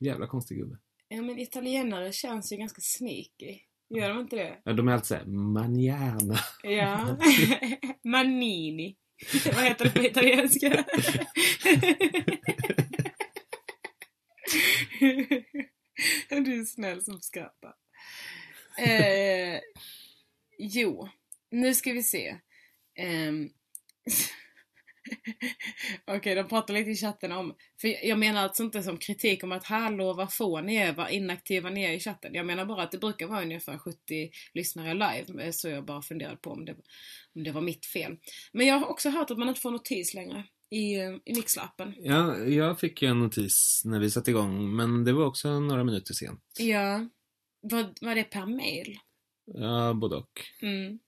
[0.00, 0.78] Jävla konstig gubbe.
[1.08, 3.58] Ja, men italienare känns ju ganska sneaky.
[3.94, 4.56] Gör de inte det?
[4.64, 6.38] Ja, De är alltid såhär, manjana.
[6.62, 7.18] Ja.
[8.04, 8.96] Manini.
[9.54, 10.84] Vad heter det på italienska?
[16.28, 17.74] du är snäll som skrattar.
[18.78, 19.60] Eh,
[20.58, 21.08] jo,
[21.50, 22.28] nu ska vi se.
[22.98, 23.32] Eh,
[26.04, 27.54] Okej, de pratar lite i chatten om...
[27.80, 31.10] För jag menar alltså inte som kritik om att hallå, vad få ni är, vad
[31.10, 32.34] inaktiva ni är i chatten.
[32.34, 35.44] Jag menar bara att det brukar vara ungefär 70 lyssnare live.
[35.44, 36.76] Eh, så jag bara funderade på om det,
[37.34, 38.16] om det var mitt fel.
[38.52, 40.94] Men jag har också hört att man inte får notis längre i,
[41.24, 41.94] i Mixlappen.
[41.98, 45.84] Ja, jag fick ju en notis när vi satte igång, men det var också några
[45.84, 46.44] minuter sent.
[46.58, 47.08] Ja.
[47.60, 48.98] Var, var det per mail?
[49.44, 50.40] Ja, både och.
[50.62, 50.98] Mm.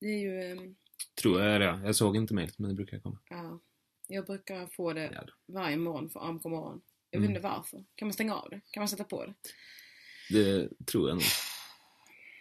[0.00, 0.40] Det är ju...
[0.42, 0.76] ehm,
[1.20, 1.80] Tror jag det.
[1.86, 3.18] Jag såg inte mejlet, men det brukar komma.
[3.30, 3.60] Ja.
[4.08, 6.80] Jag brukar få det Ja, varje morgon för AMK morgon.
[7.10, 7.32] Jag Mm.
[7.32, 7.84] vet inte varför.
[7.94, 8.60] Kan man stänga av det?
[8.70, 9.34] Kan man sätta på det?
[10.30, 11.24] Det tror jag nog.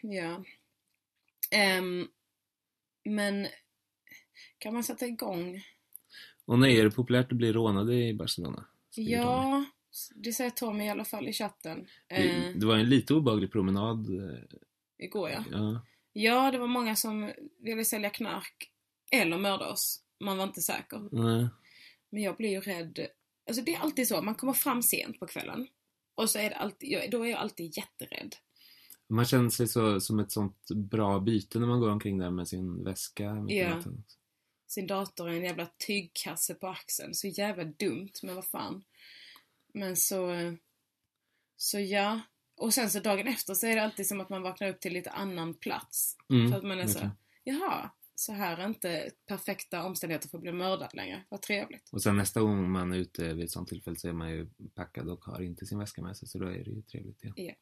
[0.01, 0.43] Ja.
[1.51, 2.07] Ehm,
[3.05, 3.47] men
[4.57, 5.63] kan man sätta igång?
[6.45, 8.65] Och nej, är det populärt att bli rånad i Barcelona?
[8.91, 9.33] Skriver Tommy.
[9.35, 9.65] Ja,
[10.15, 11.87] det säger Tommy i alla fall i chatten.
[12.07, 14.09] Eh, Det, det var en lite obehaglig promenad.
[14.09, 14.39] eh,
[14.97, 15.43] igår ja.
[15.51, 15.81] Ja.
[16.13, 18.71] Ja, det var många som ville sälja knark
[19.11, 20.01] eller mörda oss.
[20.19, 21.09] Man var inte säker.
[21.11, 21.47] Nej.
[22.09, 23.07] Men jag blir ju rädd.
[23.47, 25.67] Alltså det är alltid så, man kommer fram sent på kvällen.
[26.15, 28.35] Och så är det alltid, då är jag alltid jätterädd.
[29.09, 32.47] Man känner sig så, som ett sånt bra byte när man går omkring där med
[32.47, 33.45] sin väska.
[33.47, 33.75] Ja.
[33.75, 34.03] natten.
[34.67, 37.13] Sin dator en jävla tygkasse på axeln.
[37.13, 38.83] Så jävla dumt, men vad fan.
[39.73, 40.55] Men så...
[41.57, 42.21] Så ja.
[42.57, 44.93] Och sen så dagen efter så är det alltid som att man vaknar upp till
[44.93, 46.17] lite annan plats.
[46.29, 47.09] Mm, För att man är så
[47.43, 51.23] jaha, så här är inte perfekta omständigheter för att bli mördad längre.
[51.29, 51.89] Vad trevligt.
[51.91, 54.49] Och sen nästa gång man är ute vid ett sånt tillfälle så är man ju
[54.75, 56.27] packad och har inte sin väska med sig.
[56.27, 57.55] Så då är det ju trevligt igen.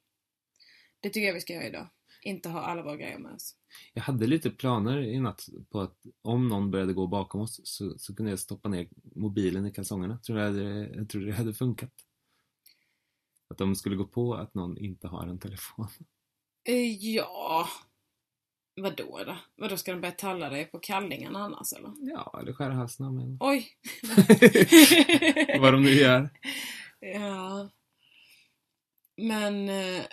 [1.04, 1.88] Det tycker jag vi ska göra idag.
[2.22, 3.56] Inte ha alla våra grejer med oss.
[3.94, 7.98] Jag hade lite planer i natt på att om någon började gå bakom oss så,
[7.98, 10.18] så kunde jag stoppa ner mobilen i kalsongerna.
[10.18, 11.92] Tror jag, hade, jag tror det hade funkat.
[13.50, 15.88] Att de skulle gå på att någon inte har en telefon.
[16.70, 17.68] Eh, ja.
[18.76, 19.38] Vadå då?
[19.56, 21.94] Vadå, ska de börja talla dig på kallingarna annars eller?
[22.00, 23.38] Ja, eller skära halsen av mig.
[23.40, 23.68] Oj!
[25.60, 26.30] Vad de nu gör.
[27.00, 27.70] Ja.
[29.18, 30.04] Men, eh,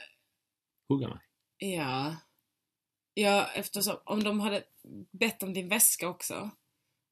[0.91, 1.19] Hugga mig.
[1.59, 2.17] ja.
[3.15, 4.65] Ja, eftersom om de hade
[5.11, 6.51] bett om din väska också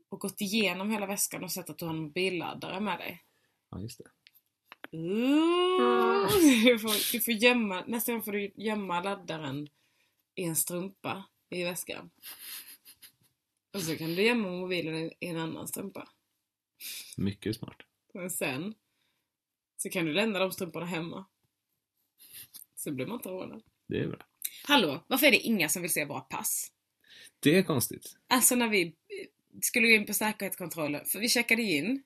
[0.09, 3.25] och gått igenom hela väskan och sett att du har en mobilladdare med dig.
[3.71, 4.11] Ja, just det.
[4.99, 6.29] Ooh,
[6.65, 9.69] du, får, du får gömma, nästa gång får du gömma laddaren
[10.35, 12.11] i en strumpa i väskan.
[13.75, 16.09] Och så kan du gömma mobilen i i en annan strumpa.
[17.17, 17.77] Mycket smart.
[18.15, 18.75] Men sen
[19.77, 21.27] så kan du lämna de strumporna hemma.
[22.79, 23.63] Så blir man inte rånad.
[23.89, 24.27] Det är bra.
[24.65, 26.73] Hallå, varför är det inga som vill se våra pass?
[27.41, 28.17] Det är konstigt.
[28.29, 28.93] Alltså när vi eh,
[29.63, 32.03] skulle gå in på säkerhetskontrollen, för vi checkade in.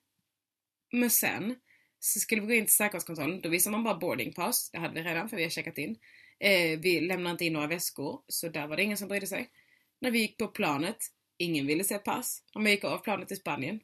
[0.91, 1.55] Men sen
[1.99, 4.69] så skulle vi gå in till säkerhetskontrollen, då visar man bara boarding pass.
[4.71, 5.97] Det hade vi redan för vi har checkat in.
[6.39, 9.49] Eh, vi lämnade inte in några väskor, så där var det ingen som brydde sig.
[9.99, 10.97] När vi gick på planet,
[11.37, 12.43] ingen ville se pass.
[12.53, 13.79] Om jag gick av planet i Spanien,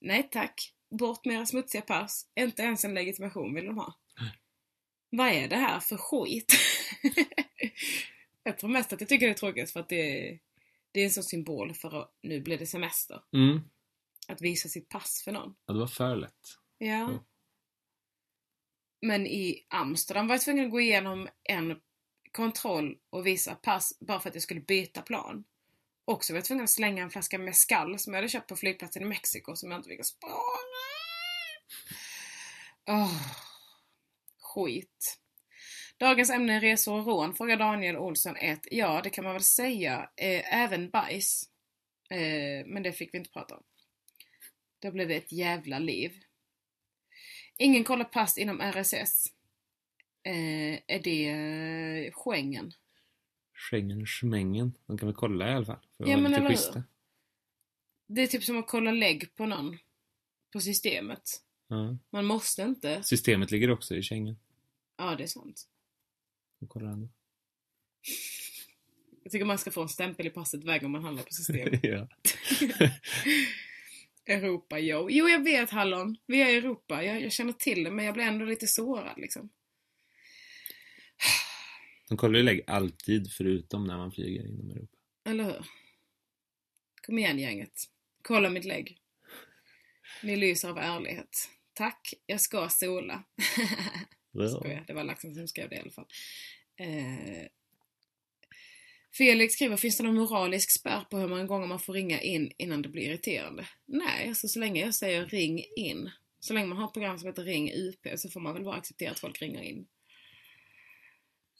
[0.00, 0.74] nej tack.
[0.90, 2.26] Bort med era smutsiga pass.
[2.36, 3.94] Inte ens en legitimation vill de ha.
[5.10, 6.52] Vad är det här för skit?
[8.42, 10.38] jag tror mest att jag tycker det är tråkigt för att det,
[10.92, 13.22] det är en sån symbol för att nu blir det semester.
[13.32, 13.60] Mm.
[14.28, 15.54] Att visa sitt pass för någon.
[15.66, 16.58] Ja, det var för lätt.
[16.78, 17.08] Ja.
[17.08, 17.18] Mm.
[19.02, 21.80] Men i Amsterdam var jag tvungen att gå igenom en
[22.32, 25.44] kontroll och visa pass bara för att jag skulle byta plan.
[26.04, 28.56] Och så var jag tvungen att slänga en flaska mescal som jag hade köpt på
[28.56, 30.32] flygplatsen i Mexiko som jag inte fick spara.
[32.88, 33.49] Åh,
[34.54, 35.20] skit.
[35.98, 38.60] Dagens ämne är resor och rån, frågar Daniel Olsson 1.
[38.70, 40.10] Ja, det kan man väl säga.
[40.16, 41.50] Eh, även bajs.
[42.10, 43.62] Eh, men det fick vi inte prata om.
[44.82, 46.12] Då blev det ett jävla liv.
[47.58, 49.26] Ingen kollar pass inom RSS.
[50.22, 52.72] Eh, är det eh, Schengen?
[53.54, 54.78] Schengen, schmengen.
[54.86, 55.86] De kan väl kolla i alla fall.
[55.96, 56.84] För Ja, men lite eller schyssta.
[58.06, 59.78] Det är typ som att kolla lägg på någon.
[60.52, 61.22] På systemet.
[61.70, 61.96] Ja.
[62.10, 63.02] Man måste inte.
[63.02, 64.36] Systemet ligger också i Schengen.
[64.96, 65.68] Ja, det är sant.
[66.60, 67.08] De kollar ändå.
[69.22, 71.80] Jag tycker man ska få en stämpel i passet varje gång man handlar på systemet.
[71.82, 72.08] ja.
[74.34, 75.10] Europa, jo.
[75.10, 76.16] Jo, jag vet Hallon.
[76.26, 77.04] Vi är i Europa.
[77.04, 79.50] Jag, jag känner till det, men jag blir ändå lite sårad liksom.
[82.08, 84.96] De kollar ju lägg alltid förutom när man flyger inom Europa.
[85.24, 85.66] Eller hur?
[87.06, 87.84] Kom igen gänget.
[88.22, 89.00] Kolla mitt lägg.
[90.22, 91.48] Ni lyser av ärlighet.
[91.80, 93.24] Tack, jag ska sola.
[94.58, 96.06] Skojar, det var Laxen som skrev det i alla fall.
[96.76, 97.46] Eh,
[99.18, 102.52] Felix skriver, finns det någon moralisk spärr på hur många gånger man får ringa in
[102.58, 103.68] innan det blir irriterande?
[103.86, 106.10] Nej, alltså så länge jag säger ring in,
[106.40, 108.76] så länge man har ett program som heter Ring UP så får man väl bara
[108.76, 109.86] acceptera att folk ringer in.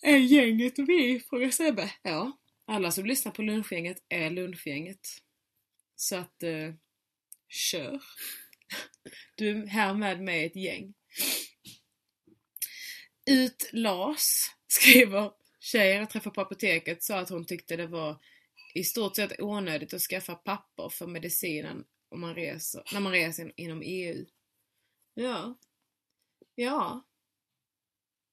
[0.02, 1.20] Är gänget vi?
[1.30, 1.92] Frågar Sebbe.
[2.02, 5.08] Ja, alla som lyssnar på lunchgänget är lunchgänget.
[5.96, 6.74] Så att, eh,
[7.48, 8.00] kör.
[9.36, 10.94] Du är härmed med mig ett gäng.
[13.30, 18.18] Ut Lars skriver Tjejen jag träffade på apoteket sa att hon tyckte det var
[18.74, 23.52] i stort sett onödigt att skaffa papper för medicinen om man reser, när man reser
[23.56, 24.26] inom EU.
[25.14, 25.58] Ja.
[26.54, 27.04] Ja.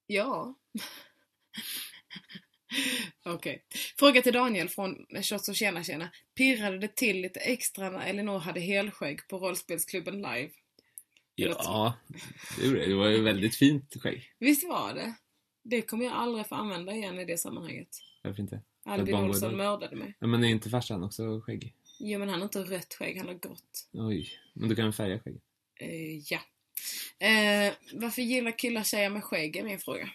[0.08, 0.56] Ja.
[3.26, 3.64] Okej.
[4.00, 6.10] Fråga till Daniel från Shots och tjena tjena.
[6.36, 10.50] Pirrade det till lite extra när Elinor hade helskägg på rollspelsklubben live?
[11.36, 11.94] Ja,
[12.58, 12.86] det gjorde det.
[12.86, 14.34] Det var ju väldigt fint skägg.
[14.40, 15.16] Visst var det?
[15.64, 17.90] Det kommer jag aldrig få använda igen i det sammanhanget.
[18.24, 18.62] Varför inte?
[18.86, 20.16] Albin Olsson mördade mig.
[20.20, 21.74] Ja, men är inte farsan också skägg?
[22.00, 23.90] Jo men han har inte rött skägg, han har grått.
[23.94, 24.30] Oj.
[24.54, 25.42] Men du kan färga skägg.
[25.80, 26.40] Eh, ja.
[27.28, 30.10] Eh, varför gillar killar tjejer med skägg är min fråga.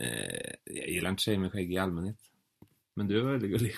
[0.00, 2.16] Eh, jag gillar inte tjejer med skägg i allmänhet.
[2.96, 3.74] Men du är väldigt gullig.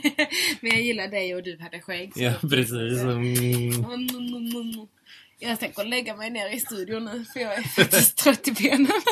[0.60, 2.12] men jag gillar dig och du hade skägg.
[2.16, 3.00] Ja, precis.
[3.00, 3.72] Mm.
[5.38, 9.02] Jag tänker lägga mig ner i studion nu för jag är faktiskt trött i benen.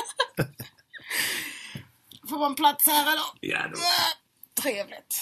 [2.28, 3.24] Får man plats här eller?
[3.40, 3.78] Ja, då.
[4.62, 5.14] Trevligt.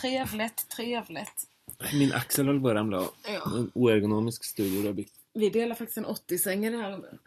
[0.00, 1.48] Trevligt, trevligt.
[1.92, 3.10] Min axel håller på att ramla av.
[3.24, 3.56] Ja.
[3.56, 5.14] En oergonomisk studio du har byggt.
[5.34, 7.20] Vi delar faktiskt en 80-säng i det här rummet.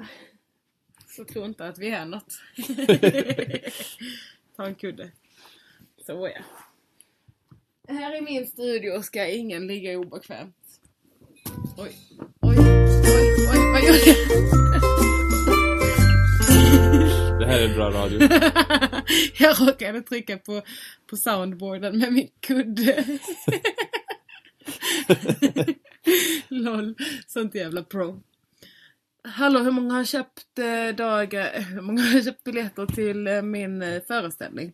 [1.16, 2.39] Så tro inte att vi är något.
[4.55, 5.11] Ta en kudde.
[6.05, 6.41] Så ja.
[7.93, 10.55] Här i min studio ska ingen ligga obekvämt.
[11.78, 11.95] Oj,
[12.41, 12.57] oj, oj,
[13.51, 14.16] oj, gör jag?
[17.39, 18.20] Det här är bra radio.
[19.39, 20.61] jag råkade trycka på,
[21.07, 23.20] på soundboarden med min kudde.
[26.47, 26.95] Lol,
[27.28, 28.22] sånt jävla pro.
[29.26, 33.82] Hallå, hur många har köpt eh, dagar, hur många har köpt biljetter till eh, min
[33.82, 34.74] eh, föreställning?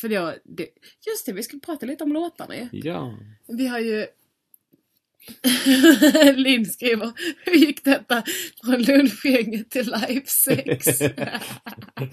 [0.00, 0.68] För jag, det,
[1.06, 2.68] just det, vi ska prata lite om låtarna ju.
[2.72, 3.18] Ja.
[3.48, 4.06] Vi har ju...
[6.36, 7.12] Linn skriver,
[7.44, 8.22] hur gick detta
[8.64, 10.98] från lunchgänget till live sex?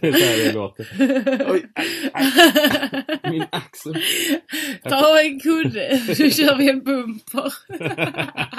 [0.01, 0.87] Det är det låter.
[1.51, 2.31] Oj, aj, aj.
[3.31, 3.95] Min axel.
[4.83, 7.53] Ta en kudde, så kör vi en bumper.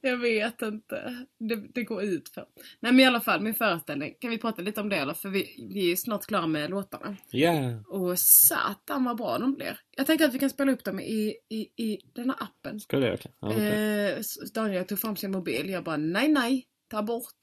[0.00, 1.26] Jag vet inte.
[1.38, 2.44] Det, det går ut för.
[2.80, 4.14] Nej men i alla fall, min föreställning.
[4.20, 5.14] Kan vi prata lite om det eller?
[5.14, 7.16] För vi, vi är snart klara med låtarna.
[7.30, 7.52] Ja.
[7.88, 9.78] Och satan vad bra de blir.
[9.96, 12.80] Jag tänker att vi kan spela upp dem i, i, i den här appen.
[12.80, 13.36] Ska det verkligen?
[13.40, 13.66] Ja, okay.
[13.66, 14.22] Eh,
[14.54, 15.70] Daniel tog fram sin mobil.
[15.70, 17.38] Jag bara nej, nej, ta bort.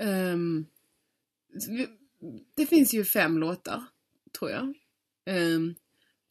[0.00, 0.66] Um,
[2.56, 3.84] det finns ju fem låtar,
[4.38, 4.74] tror jag.
[5.30, 5.74] Um,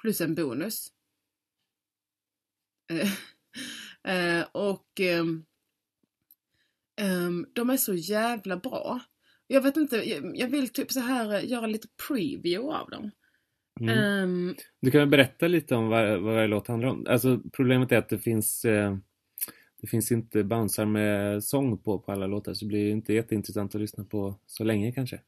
[0.02, 0.91] plus en bonus.
[2.91, 5.45] Uh, och um,
[7.02, 9.00] um, de är så jävla bra.
[9.47, 13.12] Jag vet inte, jag, jag vill typ så här eh, göra lite preview av dem.
[13.80, 13.98] Mm.
[13.98, 17.06] Ehm, Du kan väl berätta lite om vad, vad varje låt handlar om?
[17.10, 18.98] Alltså problemet är att det finns eh,
[19.82, 23.76] Det finns inte bouncer med sång på på alla låtar så det blir inte jätteintressant
[23.76, 25.22] att lyssna på så länge kanske.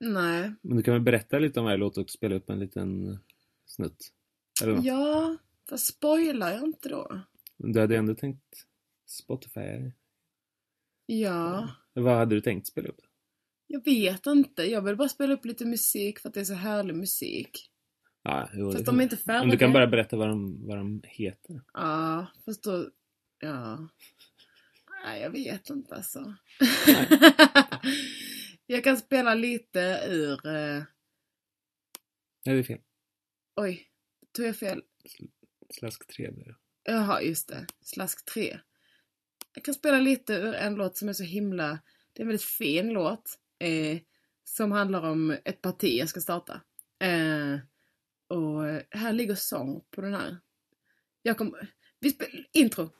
[0.00, 3.18] nej, Men du kan väl berätta lite om varje låt och spela upp en liten
[3.66, 4.08] snutt?
[4.62, 4.84] Eller något?
[4.84, 5.36] ja,
[5.68, 7.20] fast spoilar jag inte då?
[7.56, 8.66] Du hade ändå tänkt
[9.06, 9.92] Spotify?
[11.06, 11.68] Ja.
[11.92, 13.00] Vad hade du tänkt spela upp?
[13.66, 14.62] Jag vet inte.
[14.62, 17.70] Jag vill bara spela upp lite musik för att det är så härlig musik.
[18.26, 19.42] Ja, jo, Fast de är inte färdiga.
[19.42, 21.60] Om du kan bara berätta vad de, vad de heter.
[21.74, 22.90] Ja, fast då...
[23.38, 23.88] Ja.
[25.04, 26.34] Nej, jag vet inte alltså.
[28.66, 30.46] jag kan spela lite ur...
[30.46, 30.82] Eh...
[32.44, 32.80] Nej, det är fel.
[33.56, 33.88] Oj,
[34.32, 34.82] tog jag fel?
[35.70, 36.56] Slask 3 blir det.
[36.82, 37.66] Jaha, just det.
[37.80, 38.60] Slask 3.
[39.54, 41.78] Jag kan spela lite ur en låt som är så himla...
[42.12, 43.38] Det är en väldigt fin låt.
[43.58, 43.98] Eh,
[44.44, 46.60] som handlar om ett parti jag ska starta.
[47.00, 47.58] Eh,
[48.28, 50.38] och eh, här ligger sång på den här.
[51.22, 51.68] Jag kommer...
[52.00, 52.46] Vi spelar...
[52.52, 52.90] Intro!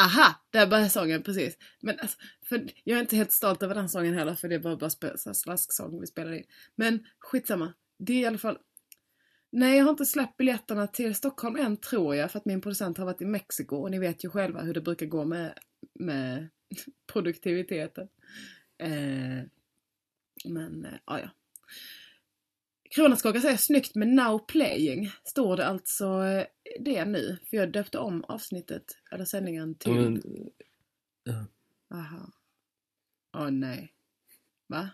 [0.00, 0.34] Aha!
[0.50, 1.56] Där börjar sången precis.
[1.80, 2.18] Men alltså,
[2.48, 5.34] för jag är inte helt stolt över den sången heller för det var bara spe-
[5.34, 6.44] slasksång vi spelade in.
[6.76, 7.72] Men skitsamma.
[7.98, 8.58] Det är i alla fall...
[9.52, 12.98] Nej, jag har inte släppt biljetterna till Stockholm än tror jag för att min producent
[12.98, 15.58] har varit i Mexiko och ni vet ju själva hur det brukar gå med,
[15.94, 16.48] med
[17.12, 18.08] produktiviteten.
[18.78, 19.42] Eh,
[20.44, 21.30] men, eh, ja, ja.
[22.90, 25.10] Kronärtskaka säger snyggt med now playing.
[25.24, 26.46] Står det alltså eh,
[26.80, 27.38] det nu?
[27.50, 30.22] För jag döpte om avsnittet, eller sändningen till...
[31.24, 31.46] Ja.
[31.90, 32.32] Aha.
[33.36, 33.94] Åh nej.
[34.66, 34.90] Va?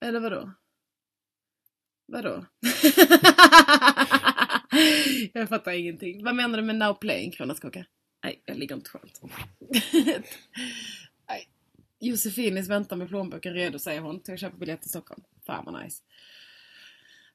[0.00, 0.52] Eller vadå?
[2.06, 2.44] Vadå?
[5.32, 6.24] jag fattar ingenting.
[6.24, 7.86] Vad menar du med now playing, Kronärtskocka?
[8.24, 9.20] Nej, jag ligger inte skönt.
[11.28, 11.48] Nej.
[12.00, 15.22] Josefinis väntar med plånboken redo säger hon till att köpa biljett till Stockholm.
[15.46, 16.02] Fan vad nice.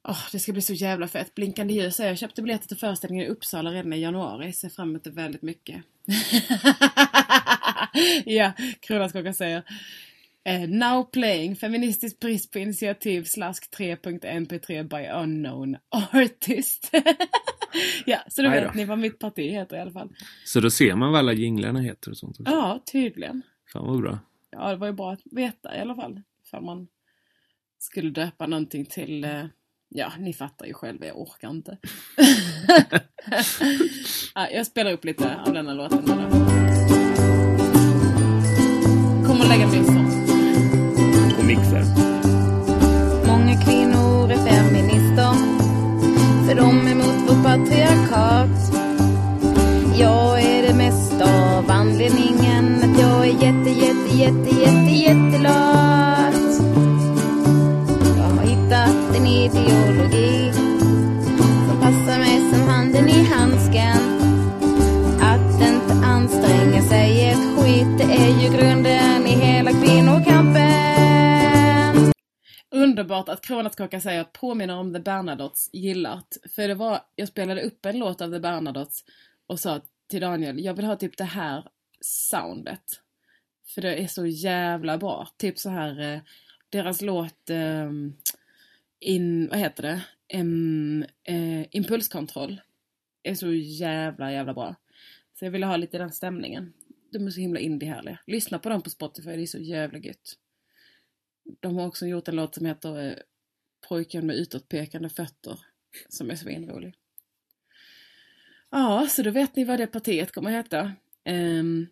[0.03, 1.35] Oh, det ska bli så jävla fett.
[1.35, 4.53] Blinkande ljus säger jag köpte biljetter till föreställningen i Uppsala redan i januari.
[4.53, 5.83] Ser fram emot det väldigt mycket.
[8.25, 9.63] ja, Kronanskaka säger.
[10.43, 15.77] Eh, now playing Feministisk brist på initiativ slask 3.mp3 by unknown
[16.13, 16.91] artist.
[18.05, 20.09] ja, så då vet ni vad mitt parti heter i alla fall.
[20.45, 22.53] Så då ser man vad alla jinglarna heter och sånt också.
[22.53, 23.41] Ja, tydligen.
[23.73, 24.19] Fan vad bra.
[24.51, 26.21] Ja, det var ju bra att veta i alla fall.
[26.45, 26.87] Ifall man
[27.79, 29.23] skulle döpa någonting till...
[29.23, 29.45] Eh,
[29.89, 31.77] ja, ni fattar ju själva, jag orkar inte.
[34.35, 36.05] ja, jag spelar upp lite av denna låten.
[39.25, 39.98] Kommer att lägga min
[73.09, 76.37] Underbart att Kronärtskaka säger påminner om The Bernadottes gillat.
[76.55, 79.05] För det var, jag spelade upp en låt av The Bernadottes
[79.47, 81.67] och sa till Daniel, jag vill ha typ det här
[82.01, 83.01] soundet.
[83.65, 85.27] För det är så jävla bra.
[85.37, 86.19] Typ så här, eh,
[86.69, 87.89] deras låt eh,
[88.99, 90.01] in, vad heter det?
[90.39, 92.61] Um, eh, impulskontroll.
[93.23, 94.75] Är så jävla, jävla bra.
[95.39, 96.73] Så jag ville ha lite den stämningen.
[97.11, 98.19] De är så himla indie-härliga.
[98.27, 100.37] Lyssna på dem på Spotify, det är så jävla gött.
[101.59, 103.13] De har också gjort en låt som heter eh,
[103.89, 105.59] Pojken med utåtpekande fötter.
[106.09, 106.93] Som är svinrolig.
[108.69, 110.91] Ja, så då vet ni vad det partiet kommer heta.
[111.23, 111.87] Ehm,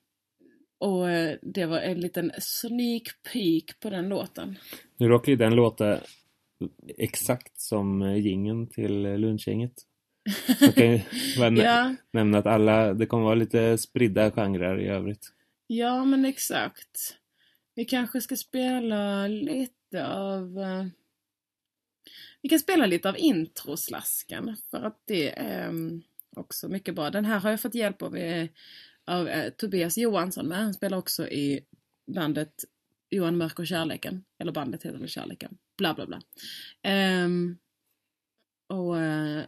[0.78, 3.04] och eh, det var en liten sneak
[3.34, 4.58] peek på den låten.
[4.98, 6.00] Nu råkar ju den låta
[6.98, 9.74] exakt som eh, jingeln till lunchgänget.
[10.60, 11.02] Så kan ju
[11.64, 15.34] Ja, nämna att alla, det kommer vara lite spridda genrer i övrigt.
[15.68, 17.18] ja men exakt.
[17.78, 20.60] Vi kanske ska spela lite av...
[20.60, 20.86] eh,
[22.42, 26.02] Vi kan spela lite av introslasken för att det är mm,
[26.36, 27.10] också mycket bra.
[27.10, 28.50] Den här har jag fått hjälp av, eh,
[29.06, 30.58] av eh, Tobias Johansson med.
[30.58, 31.66] Han spelar också i
[32.12, 32.66] bandet
[33.10, 34.24] Johan Mörk och Kärleken.
[34.40, 35.58] Eller bandet heter väl Kärleken.
[35.78, 36.22] Bla bla bla.
[37.24, 37.58] Um,
[38.68, 39.44] och uh,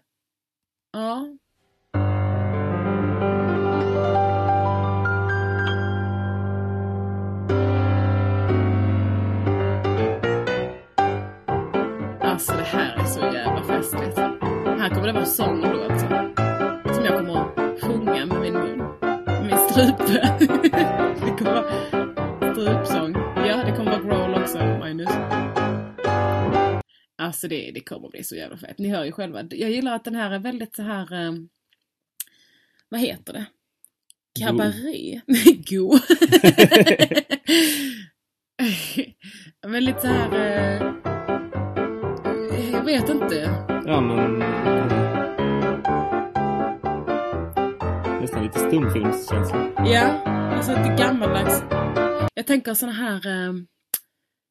[0.91, 1.38] ja.
[12.40, 14.18] Alltså det här är så jävla festligt.
[14.18, 16.08] Här kommer det vara sång då också.
[16.96, 18.78] Som jag kommer att sjunga med min mun.
[19.26, 20.38] Med min strupe.
[21.26, 21.72] det kommer vara
[22.54, 23.14] strupsång.
[23.36, 25.10] Ja, det kommer vara growl också, Magnus.
[27.18, 28.78] Alltså det, det kommer bli så jävla fett.
[28.78, 29.44] Ni hör ju själva.
[29.50, 31.14] Jag gillar att den här är väldigt så här...
[31.14, 31.32] Eh,
[32.90, 33.46] vad heter det?
[34.40, 35.22] Kabaré?
[35.70, 36.02] God.
[39.72, 40.82] Men lite så här...
[40.82, 41.18] Eh,
[42.90, 43.36] vet inte.
[43.86, 44.40] Ja, men...
[48.22, 49.72] Nästan lite stumfilmskänsla.
[49.86, 50.06] Ja,
[50.56, 51.64] alltså lite gammaldags.
[52.34, 53.54] Jag tänker såna här eh,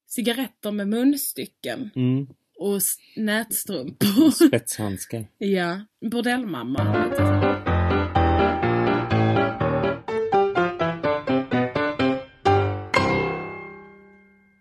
[0.06, 2.26] cigaretter med munstycken Mm.
[2.58, 2.80] och
[3.16, 4.30] nätstrumpor.
[4.48, 5.24] Spetshandskar.
[5.38, 5.80] ja,
[6.10, 7.08] bordellmamma.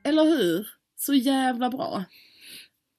[0.03, 0.67] Eller hur?
[0.95, 2.03] Så jävla bra.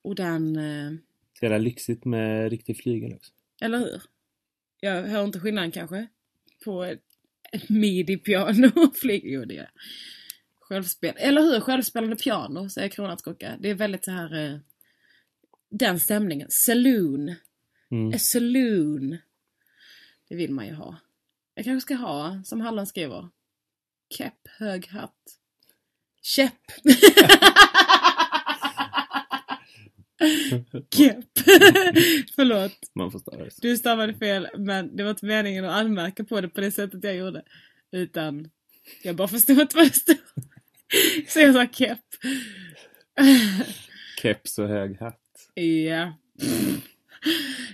[0.09, 0.57] Och den...
[0.57, 0.93] Eh,
[1.39, 3.33] Så jävla lyxigt med riktig flygel också.
[3.61, 4.03] Eller hur?
[4.81, 6.07] Jag hör inte skillnaden kanske.
[6.65, 7.03] På ett
[7.69, 9.23] midi-piano och flyg.
[9.25, 9.71] Jo, det gör jag.
[10.61, 11.15] Självspel.
[11.17, 11.61] Eller hur?
[11.61, 13.57] Självspelande piano, säger Kronärtskocka.
[13.61, 14.45] Det är väldigt så här...
[14.45, 14.59] Eh,
[15.71, 16.49] den stämningen.
[16.51, 17.35] Saloon.
[17.91, 18.09] Mm.
[18.15, 19.19] A saloon.
[20.29, 20.97] Det vill man ju ha.
[21.55, 23.29] Jag kanske ska ha, som Halland skriver,
[24.11, 25.39] kepp, hög hatt.
[26.23, 26.63] Käpp.
[30.91, 31.25] Kepp.
[32.37, 32.73] Förlåt.
[32.95, 33.51] Man får sig.
[33.63, 37.05] Du stavade fel, men det var inte meningen att anmärka på det på det sättet
[37.05, 37.43] jag gjorde.
[37.93, 38.51] Utan
[39.03, 40.17] jag bara förstod inte vad det stod.
[41.29, 42.01] Så jag sa kepp.
[44.23, 45.51] Keps och hög hatt.
[45.55, 46.13] Ja.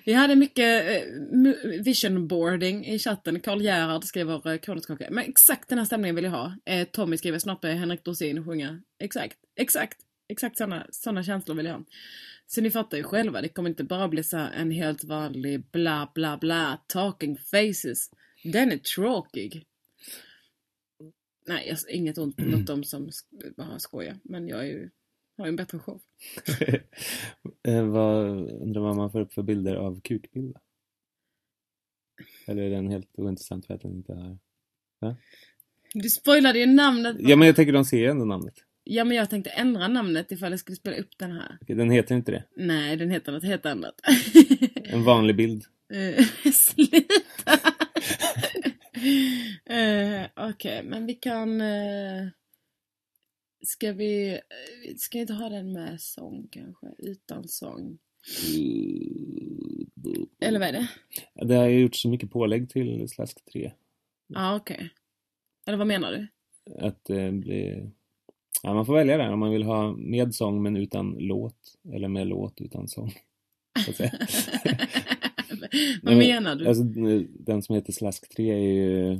[0.05, 3.41] Vi hade mycket eh, mu- vision boarding i chatten.
[3.41, 5.07] Karl Gerhard skriver eh, Kronärtskaka.
[5.11, 6.55] Men exakt den här stämningen vill jag ha.
[6.65, 8.81] Eh, Tommy skriver snart börjar Henrik Dorsin sjunga.
[8.99, 11.85] Exakt, exakt, exakt såna, såna känslor vill jag ha.
[12.47, 16.11] Så ni fattar ju själva, det kommer inte bara bli så en helt vanlig bla
[16.15, 18.11] bla bla talking faces.
[18.45, 19.67] Den är tråkig.
[21.47, 23.11] Nej, jag, inget ont mot dem som
[23.57, 24.19] bara skojar.
[24.25, 24.91] Men jag är ju,
[25.37, 26.01] har ju en bättre show.
[27.67, 28.27] Eh, vad,
[28.63, 30.61] undrar vad man får upp för bilder av kukbilder?
[32.47, 34.13] Eller är den helt ointressant för att den inte
[35.01, 35.17] har...
[35.95, 37.17] Du spoilade ju namnet.
[37.19, 38.55] Ja men jag tänker de ser ändå namnet.
[38.85, 41.59] Ja, men jag tänkte ändra namnet ifall jag skulle spela upp den här.
[41.61, 42.45] Okej, Den heter inte det.
[42.57, 43.95] Nej, den heter något helt annat.
[44.85, 45.65] En vanlig bild.
[45.93, 47.61] Eh, Sluta!
[49.71, 51.61] uh, Okej, men vi kan...
[51.61, 52.29] Uh,
[53.63, 54.41] ska vi...
[54.97, 56.87] Ska vi inte ha den med sång kanske?
[56.99, 57.99] Utan sång?
[60.41, 60.89] Eller vad är det?
[61.35, 63.73] Ja, Det har ju gjort så mycket pålägg till Slask 3.
[64.27, 64.91] Ja, okej.
[65.67, 66.29] Eller vad menar du?
[66.87, 67.91] Att det blir...
[68.65, 71.77] Ja, man får välja där om man vill ha med sång men utan låt.
[71.93, 73.13] Eller med låt utan sång.
[73.85, 74.13] Så att säga.
[76.03, 76.69] vad menar du?
[76.69, 76.85] Alltså,
[77.25, 79.19] den som heter Slask 3 är ju eh,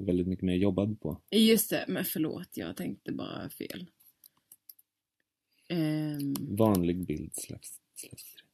[0.00, 1.20] väldigt mycket mer jobbad på.
[1.30, 3.86] Just det, men förlåt, jag tänkte bara fel.
[5.68, 8.44] Ehm, Vanlig bild Slask, slask 3.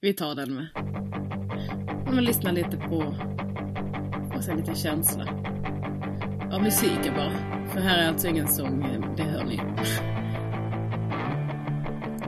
[0.00, 0.68] vi tar den med.
[2.06, 3.16] Man lyssnar lite på
[4.36, 5.24] och sen lite känsla.
[6.52, 7.61] Av musiken bara.
[7.72, 9.60] För här är alltså ingen sång, det hör ni.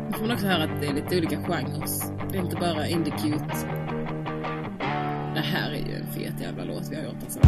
[0.07, 1.85] Nu får man också höra att det är lite olika genrer.
[2.33, 3.55] Det är inte bara indie cute.
[5.35, 7.41] Det här är ju en fet jävla låt vi har gjort alltså.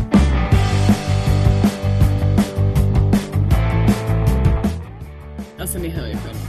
[5.61, 6.40] Alltså ni hör ju själva.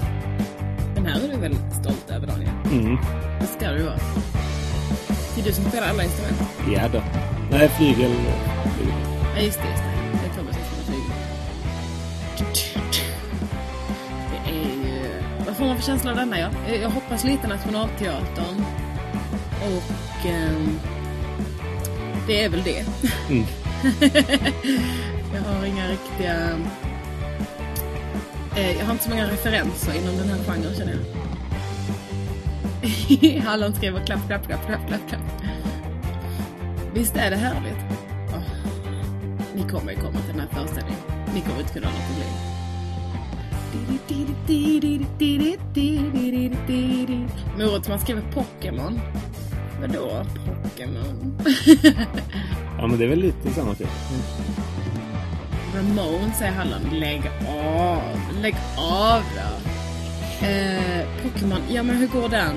[0.95, 2.51] Den här är du väl stolt över Daniel?
[2.71, 2.97] Mm.
[3.39, 3.97] Det ska du vara.
[5.35, 6.41] Det är du som spelar alla instrument.
[6.73, 7.01] Ja då.
[7.51, 8.11] Nej, flygel.
[8.75, 8.93] flygel.
[9.35, 9.86] Ja just det, just det.
[9.86, 9.86] Det
[15.57, 16.49] Vad får man för känsla av denna ja?
[16.67, 18.63] Jag jag hoppas lite Nationalteatern.
[19.61, 20.25] Och...
[20.25, 20.79] ehm,
[22.27, 22.85] det är väl det.
[23.29, 23.45] Mm.
[25.33, 26.49] jag har inga riktiga...
[28.55, 30.97] Eh, jag har inte så många referenser inom den här genren känner
[33.21, 33.41] jag.
[33.45, 35.21] Hallon skriver klapp, klapp, klapp, klapp, klapp, klapp.
[36.93, 37.85] Visst är det härligt?
[38.33, 38.43] Åh,
[39.55, 41.01] Ni kommer ju komma till den här föreställningen.
[41.33, 42.56] Ni kommer inte kunna ha något problem.
[47.57, 48.99] Morot, man skriver Pokémon.
[49.81, 50.25] Vadå
[50.63, 51.37] Pokémon?
[52.79, 53.87] Ja, men det är väl lite samma typ.
[55.75, 56.99] Ramon säger Hallon.
[56.99, 58.01] Lägg av.
[58.41, 59.69] Lägg av då.
[60.47, 61.61] Eh, Pokémon.
[61.69, 62.55] Ja men hur går den?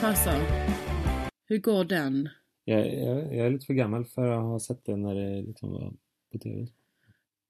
[0.00, 0.32] Passa.
[1.46, 2.28] Hur går den?
[2.64, 5.72] Jag, jag, jag är lite för gammal för att ha sett det när det liksom
[5.72, 5.92] var
[6.32, 6.66] på tv.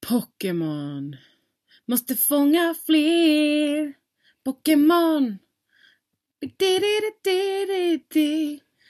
[0.09, 1.17] Pokémon.
[1.91, 3.93] Måste fånga fler.
[4.45, 5.39] Pokémon.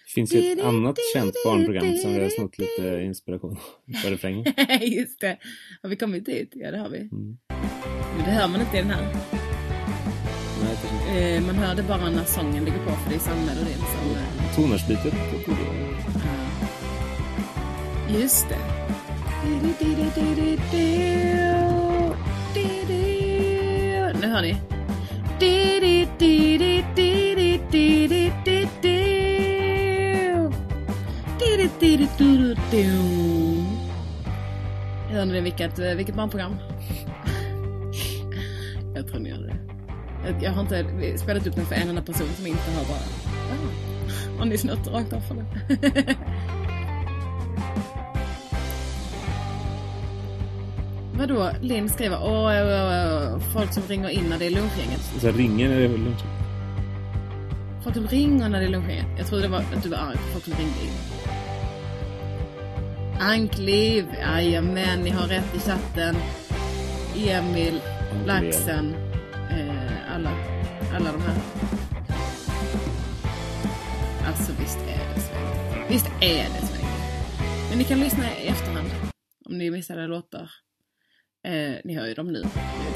[0.04, 3.56] Det finns ju ett annat känt barnprogram som vi har snott lite inspiration
[4.04, 4.44] på refrängen.
[4.80, 5.38] Just det.
[5.82, 6.52] Har vi kommit dit?
[6.54, 6.98] Ja, det har vi.
[6.98, 7.38] Mm.
[8.16, 9.16] Men det hör man inte i den här.
[10.62, 10.76] Nej,
[11.36, 14.16] Eh, man hör det bara när sången ligger på, för det är samma melodin som...
[14.62, 15.14] Tonårsbytet.
[18.08, 18.58] just det.
[24.30, 24.56] Nu hör ni.
[35.10, 36.56] Hör ni vilket, eh, vilket barnprogram?
[38.94, 39.56] Jag tror ni gör det.
[40.42, 42.98] Jag- har inte spelat upp den för en enda person som inte har bara...
[43.52, 45.46] Ah, har ni snott rakt av för det?
[51.20, 51.50] Vadå?
[51.60, 55.00] Linn skriver åh, åh, åh, folk som ringer in när det är lunchgänget.
[55.00, 56.20] Så ringer när det är lunch.
[57.84, 59.06] Folk som ringer när det är lunchgänget.
[59.18, 60.90] Jag trodde det var att du var arg på folk som ringde in.
[63.20, 66.16] Ankliv, jajamän, ni har rätt i chatten.
[67.16, 67.80] Emil,
[68.26, 68.94] Laxen,
[69.50, 70.30] eh, alla,
[70.94, 71.40] alla de här.
[74.26, 75.86] Alltså visst är det sväng.
[75.88, 76.88] Visst är det sväng.
[77.68, 78.90] Men ni kan lyssna i efterhand.
[79.44, 80.50] Om ni missade låtar.
[81.44, 82.42] Eh, ni hör ju dem nu.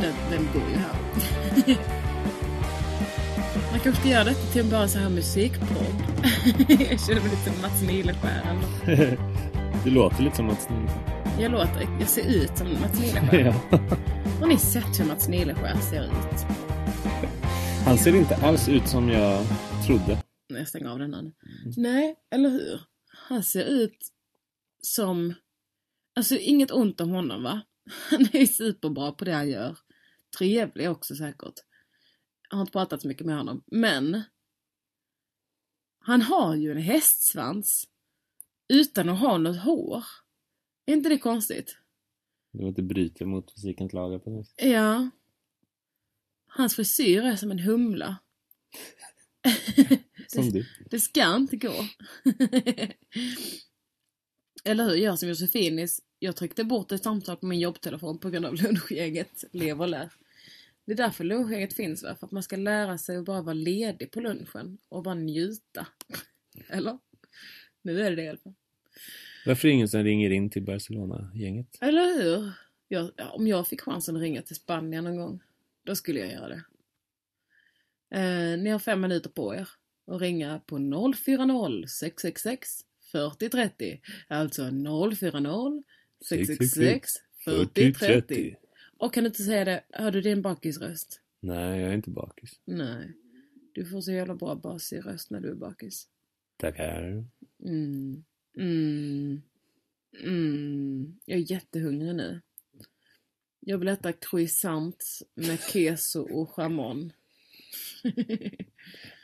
[0.01, 0.95] Den, den går ju här.
[3.71, 5.95] Man kanske ska göra detta till bara så här musikpodd.
[6.69, 8.59] jag känner mig lite Mats Nileskär.
[9.85, 10.99] Du låter lite som Mats Nilsson.
[11.41, 13.39] Jag låter, jag ser ut som Mats Nileskär.
[13.71, 13.79] ja.
[14.41, 16.47] Har ni sett hur Mats Nileskär ser ut?
[17.85, 19.45] Han ser inte alls ut som jag
[19.87, 20.19] trodde.
[20.47, 21.33] Jag stänger av den här nu.
[21.77, 22.81] Nej, eller hur?
[23.29, 23.99] Han ser ut
[24.83, 25.35] som...
[26.17, 27.61] Alltså inget ont om honom va?
[28.11, 29.79] Han är superbra på det han gör.
[30.39, 31.55] Trevlig också säkert.
[32.51, 33.65] Jag har inte pratat så mycket med honom.
[33.67, 34.23] Men...
[35.99, 37.89] Han har ju en hästsvans.
[38.69, 40.05] utan att ha något hår.
[40.87, 41.77] Är inte det konstigt?
[42.53, 44.55] Det inte bryter mot fysikens lagar på något.
[44.57, 45.11] Ja.
[46.47, 48.17] Hans frisyr är som en humla.
[50.29, 50.67] Som du.
[50.91, 51.75] Det ska inte gå.
[54.65, 54.95] Eller hur?
[54.95, 59.45] Jag som Josefinis, jag tryckte bort ett samtal på min jobbtelefon på grund av lunchgänget
[59.53, 60.11] Lev och lär.
[60.85, 62.17] Det är därför lunchgänget finns va?
[62.21, 65.87] För att man ska lära sig att bara vara ledig på lunchen och bara njuta.
[66.69, 66.99] Eller?
[67.83, 68.55] Nu är det det i alla fall.
[69.47, 71.79] Varför är det ingen som ringer in till Barcelona-gänget?
[71.81, 72.53] Eller hur?
[72.89, 75.41] Jag, ja, om jag fick chansen att ringa till Spanien någon gång,
[75.85, 76.65] då skulle jag göra det.
[78.19, 79.69] Eh, ni har fem minuter på er
[80.07, 84.01] att ringa på 040 666 40 30.
[84.29, 84.63] Alltså
[85.17, 85.85] 040
[86.21, 87.13] 666
[87.45, 88.57] 40 30.
[88.99, 91.21] Och kan du inte säga det, hör du din bakisröst?
[91.41, 92.61] Nej, jag är inte bakis.
[92.65, 93.13] Nej.
[93.73, 96.09] Du får så jävla bra basig röst när du är bakis.
[96.57, 97.25] Tackar.
[97.65, 98.25] Mm.
[98.57, 99.43] Mm.
[100.21, 101.19] Mm.
[101.25, 102.41] Jag är jättehungrig nu.
[103.61, 105.05] Jag vill äta croissant
[105.35, 107.13] med keso och chamon.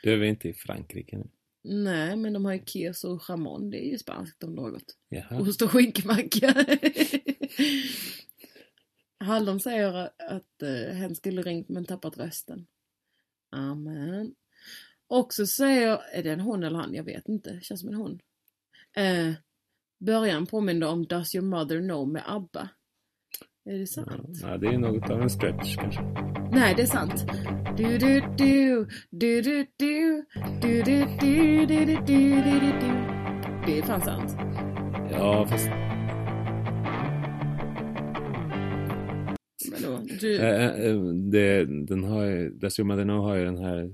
[0.03, 1.27] Du är väl inte i Frankrike nu?
[1.63, 3.69] Nej, men de har ju keso och chamon.
[3.69, 4.97] Det är ju spanskt om något.
[5.09, 5.41] Jaha.
[5.41, 6.53] Ost och skinkmacka.
[9.19, 12.67] Hallon säger att uh, hen skulle ringt men tappat rösten.
[13.49, 14.35] Amen.
[15.07, 16.93] Och så säger, är det en hon eller han?
[16.93, 17.59] Jag vet inte.
[17.61, 18.19] Känns som en hon.
[18.95, 19.33] Eh,
[19.99, 22.69] början påminner om Does your mother know med ABBA.
[23.65, 24.39] Är det sant?
[24.41, 26.01] Ja, det är något av en stretch kanske.
[26.51, 27.25] Nej, det är sant.
[27.77, 32.89] Du du du du du du du du du du du du du du
[33.65, 34.37] Det är fan sant.
[35.11, 35.69] Ja, fast...
[39.71, 39.99] Vadå?
[40.21, 40.35] Du...
[40.35, 40.95] Äh, äh,
[41.31, 42.49] det, den har ju...
[42.49, 43.89] Does your mother know har ju den här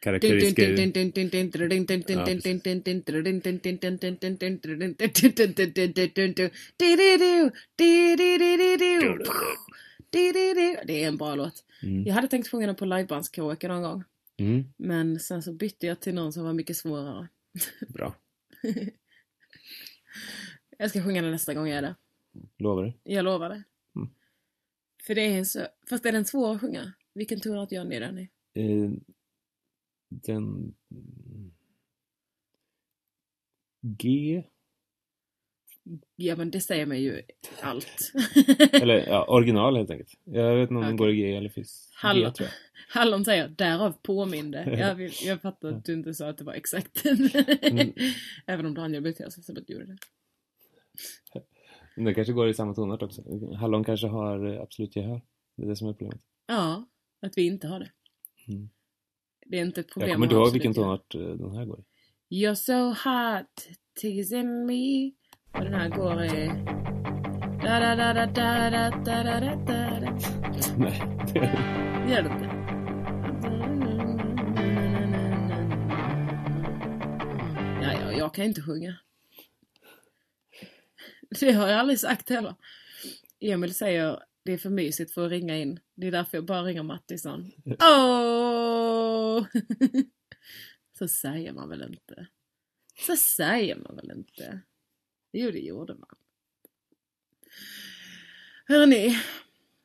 [0.00, 0.62] karaktäristiska...
[10.12, 11.64] Det är en bra låt.
[11.82, 12.04] Mm.
[12.06, 14.04] Jag hade tänkt sjunga den på livebandskaraoke någon gång.
[14.36, 17.28] Mm, Men sen så bytte jag till någon som var mycket svårare.
[17.88, 18.14] bra.
[20.78, 21.94] Jag ska sjunga den nästa gång jag är där.
[22.58, 22.92] Lovar du?
[23.12, 23.62] Jag lovar det.
[23.96, 24.08] Mm.
[25.06, 25.66] För det är en så...
[25.88, 26.92] Fast är den svår att sjunga?
[27.14, 28.28] Vilken tonart gör ni den i?
[28.54, 28.90] Eh,
[30.08, 30.74] den...
[33.80, 34.44] G?
[36.16, 37.22] Ja men det säger mig ju
[37.60, 38.12] allt.
[38.72, 40.10] Eller ja, original helt enkelt.
[40.24, 40.98] Jag vet inte om den Okej.
[40.98, 42.30] går i G eller finns G Hallå.
[42.30, 42.54] tror jag.
[43.00, 44.76] Hallon säger därav påminde.
[44.78, 47.04] Jag, vill, jag fattar att du inte sa att det var exakt.
[47.04, 47.92] Mm.
[48.46, 49.98] Även om Daniel betedde sig som att du gjorde det.
[51.96, 53.22] Men den kanske går i samma tonart också.
[53.56, 55.22] Hallon kanske har absolut gehör.
[55.56, 56.22] Det är det som är problemet.
[56.46, 56.88] Ja,
[57.22, 57.90] att vi inte har det.
[58.48, 58.70] Mm.
[59.46, 60.08] Det är inte ett problem.
[60.08, 62.44] Jag kommer inte ihåg vilken tonart eh, den här går i.
[62.44, 63.68] You're so hot,
[64.00, 65.12] teasing me.
[65.54, 66.46] Och den här går i...
[67.62, 70.18] Da da da da da da da da da da da.
[70.78, 70.98] Nej,
[72.10, 72.48] Gör det inte?
[77.82, 78.96] Ja, ja, jag kan inte sjunga.
[81.40, 82.54] Det har jag aldrig sagt heller.
[83.40, 85.80] Emil säger det är för mysigt för att ringa in.
[85.94, 87.52] Det är därför jag bara ringer Mattisson.
[87.80, 89.46] Åh!
[90.98, 92.26] Så säger man väl inte?
[93.06, 94.60] Så säger man väl inte?
[95.32, 96.14] Jo, det gjorde man.
[98.66, 99.18] Hörrni,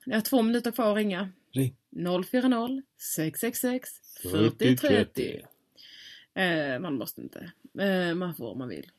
[0.06, 1.30] jag har två minuter kvar att ringa.
[1.52, 1.76] Ring.
[1.96, 3.90] 040 666
[4.22, 5.42] 40 30.
[6.34, 7.52] Eh, man måste inte.
[7.80, 8.92] Eh, man får om man vill.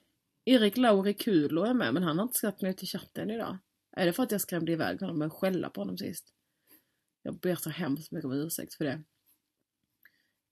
[0.45, 3.59] Erik Lauri Kulo är med men han har inte skrivit ner till chatten idag.
[3.93, 6.35] Är det för att jag skrämde iväg honom med att skälla på honom sist?
[7.23, 9.03] Jag ber så hemskt mycket om ursäkt för det.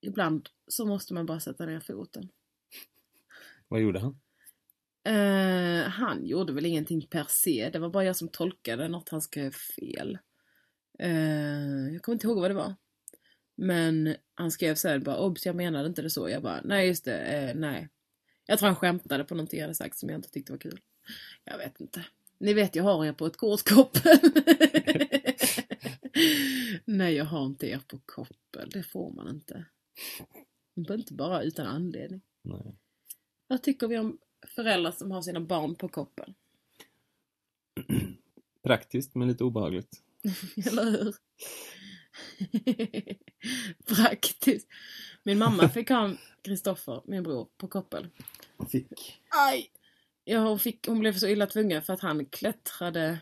[0.01, 2.29] Ibland så måste man bara sätta ner foten.
[3.69, 4.21] Vad gjorde han?
[5.07, 7.71] Eh, han gjorde väl ingenting per se.
[7.73, 10.19] Det var bara jag som tolkade något han skrev fel.
[10.99, 12.75] Eh, jag kommer inte ihåg vad det var.
[13.55, 16.29] Men han skrev såhär bara obs jag menade inte det så.
[16.29, 17.89] Jag bara nej just det, eh, nej.
[18.47, 20.81] Jag tror han skämtade på någonting jag hade sagt som jag inte tyckte var kul.
[21.45, 22.05] Jag vet inte.
[22.39, 24.19] Ni vet jag har er på ett kortkoppel.
[26.85, 28.71] nej jag har inte er på koppel.
[28.71, 29.65] Det får man inte.
[30.75, 32.21] Inte bara utan anledning.
[32.43, 32.77] Nej.
[33.47, 36.35] Vad tycker vi om föräldrar som har sina barn på koppel?
[38.63, 40.03] Praktiskt men lite obehagligt.
[40.67, 41.15] Eller hur?
[43.95, 44.69] Praktiskt.
[45.23, 46.11] Min mamma fick ha
[46.43, 48.09] Kristoffer, min bror, på koppel.
[48.71, 49.23] Fick.
[49.29, 49.71] Aj!
[50.25, 53.19] Ja, hon, fick, hon blev så illa tvungen för att han klättrade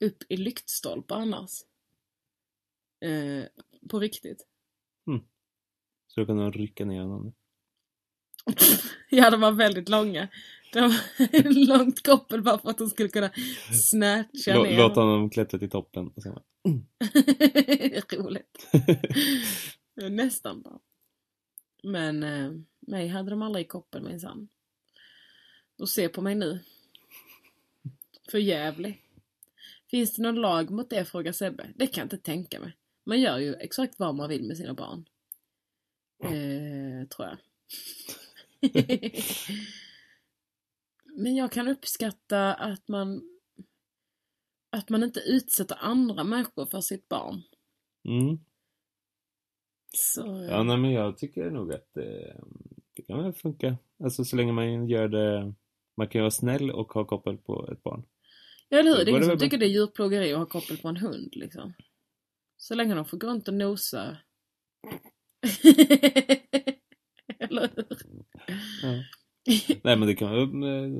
[0.00, 1.62] upp i lyktstolpar annars.
[3.00, 3.44] Eh,
[3.90, 4.46] på riktigt.
[6.16, 7.32] Så du kunde rycka ner honom.
[9.10, 10.28] ja, de var väldigt långa.
[10.72, 13.30] Det var långt koppel bara för att de skulle kunna
[13.72, 16.08] snatcha Lå, ner låt honom klättra till toppen.
[16.08, 16.44] Och sen, bara,
[18.16, 18.68] Roligt.
[19.94, 20.78] Nästan bara.
[21.82, 24.48] Men eh, mig hade de aldrig i koppel minsann.
[25.78, 26.60] Och se på mig nu.
[28.30, 29.02] För jävlig.
[29.90, 31.04] Finns det någon lag mot det?
[31.04, 31.66] frågar Sebbe.
[31.74, 32.76] Det kan jag inte tänka mig.
[33.04, 35.04] Man gör ju exakt vad man vill med sina barn.
[36.24, 37.38] Eh, tror jag.
[41.04, 43.22] Men jag kan uppskatta att man
[44.70, 47.42] att man inte utsätter andra människor för sitt barn.
[48.04, 48.38] mm.
[49.98, 52.36] Så, Ja, nej, men jag tycker nog att det,
[52.94, 53.76] det kan väl funka.
[54.04, 55.54] Alltså så länge man gör det...
[55.96, 58.02] Man kan ju vara snäll och ha koppel på ett barn.
[58.68, 59.04] Ja, eller hur?
[59.04, 61.72] Det är ingen som tycker det är djurplågeri att ha koppel på en hund liksom.
[62.56, 64.16] Så länge de får gå runt och nosa.
[67.48, 67.86] eller hur?
[68.82, 69.02] Ja.
[69.82, 70.92] Nej, men det kan vara, eh,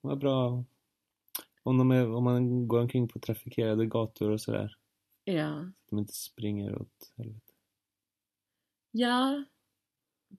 [0.00, 0.64] vara bra
[1.62, 4.76] om, de är, om man går omkring på trafikerade gator och sådär.
[5.24, 5.64] Ja.
[5.88, 7.52] Så de inte springer åt helvete.
[8.90, 9.44] Ja.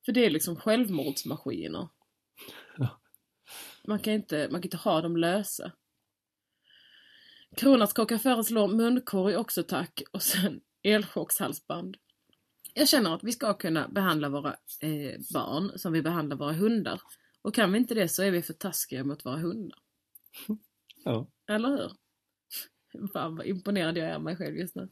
[0.06, 1.88] För det är liksom självmordsmaskiner.
[2.78, 3.02] Ja.
[3.88, 5.72] Man kan inte, man kan inte ha dem lösa.
[7.56, 11.98] Kronärtskocka föreslår munkorg också tack och sen elchockshalsband.
[12.74, 14.50] Jag känner att vi ska kunna behandla våra
[14.80, 17.02] eh, barn som vi behandlar våra hundar.
[17.42, 19.80] Och kan vi inte det så är vi för taskiga mot våra hundar.
[21.04, 21.28] Ja.
[21.48, 21.92] Eller hur?
[23.14, 24.90] Fan vad imponerad jag är av mig själv just nu.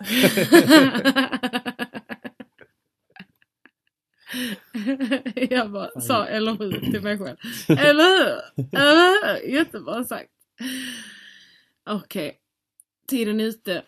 [5.50, 7.36] jag bara sa eller hur till mig själv.
[7.68, 8.40] Eller hur?
[8.78, 9.48] Eller hur?
[9.54, 10.30] Jättebra sagt.
[11.90, 12.40] Okej.
[13.06, 13.82] Tiden är ute.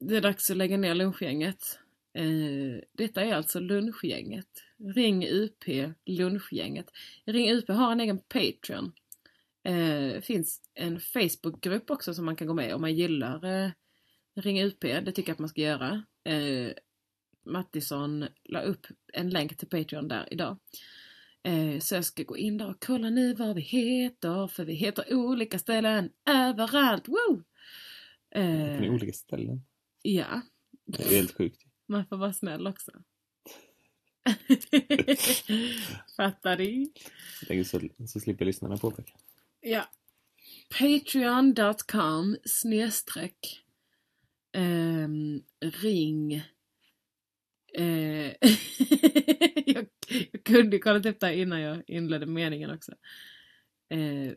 [0.00, 1.78] Det är dags att lägga ner lunchgänget.
[2.14, 4.48] Eh, detta är alltså lunchgänget.
[4.94, 5.64] Ring UP
[6.06, 6.86] lunchgänget.
[7.24, 8.92] Ring UP har en egen Patreon.
[9.64, 13.70] Eh, finns en Facebookgrupp också som man kan gå med om man gillar eh,
[14.36, 14.80] Ring UP.
[14.80, 16.04] Det tycker jag att man ska göra.
[16.24, 16.70] Eh,
[17.46, 20.56] Mattisson la upp en länk till Patreon där idag.
[21.42, 24.46] Eh, så jag ska gå in där och kolla nu vad vi heter.
[24.48, 27.04] För vi heter olika ställen överallt.
[27.04, 27.42] På
[28.30, 29.62] Eh, olika ställen.
[30.02, 30.40] ja,
[30.86, 31.62] Det är helt sjukt.
[31.86, 32.92] Man får vara snäll också.
[36.16, 36.92] Fattar du?
[37.64, 39.12] Så, så slipper lyssnarna påpeka.
[39.60, 39.90] Ja.
[40.78, 43.64] Patreon.com snedstreck
[44.52, 46.34] ehm, ring
[47.74, 48.26] eh,
[49.66, 49.86] jag,
[50.32, 52.92] jag kunde kollat upp det här innan jag inledde meningen också.
[53.88, 54.32] Eh,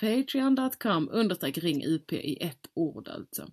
[0.00, 3.48] Patreon.com understreck ring UP i ett ord alltså.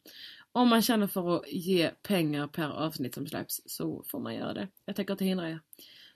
[0.51, 4.53] Om man känner för att ge pengar per avsnitt som släpps så får man göra
[4.53, 4.67] det.
[4.85, 5.59] Jag tänker inte hindra er.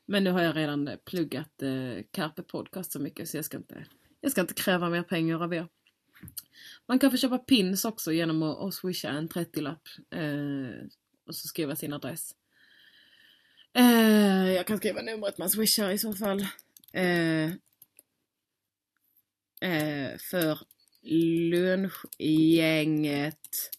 [0.06, 3.86] Men nu har jag redan pluggat eh, Carpe Podcast så mycket så jag ska inte
[4.22, 5.68] jag ska inte kräva mer pengar av er.
[6.88, 9.88] Man kan få köpa pins också genom att, att swisha en 30-lapp.
[10.12, 10.86] Eh,
[11.28, 12.36] och så skriva sin adress.
[13.74, 16.46] Eh, jag kan skriva numret man swishar i så fall.
[16.94, 17.46] Eh,
[19.62, 20.60] eh, för
[21.52, 23.70] lunchgänget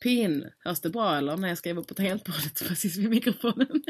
[0.00, 0.50] pin.
[0.58, 3.82] Hörs det bra eller när jag skriver på tangentbordet precis vid mikrofonen?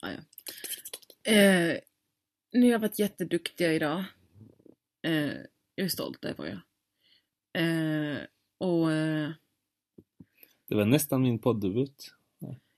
[0.00, 1.32] ah, ja.
[1.32, 1.78] eh,
[2.52, 4.04] ni har varit jätteduktiga idag.
[5.02, 5.32] Eh,
[5.74, 6.60] jag är stolt över er.
[7.54, 8.18] Eh,
[8.58, 9.30] och eh,
[10.68, 12.14] Det var nästan min poddebut.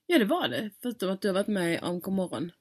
[0.07, 0.69] ja, det var det.
[0.81, 2.51] Förutom att du har varit med om Godmorgon.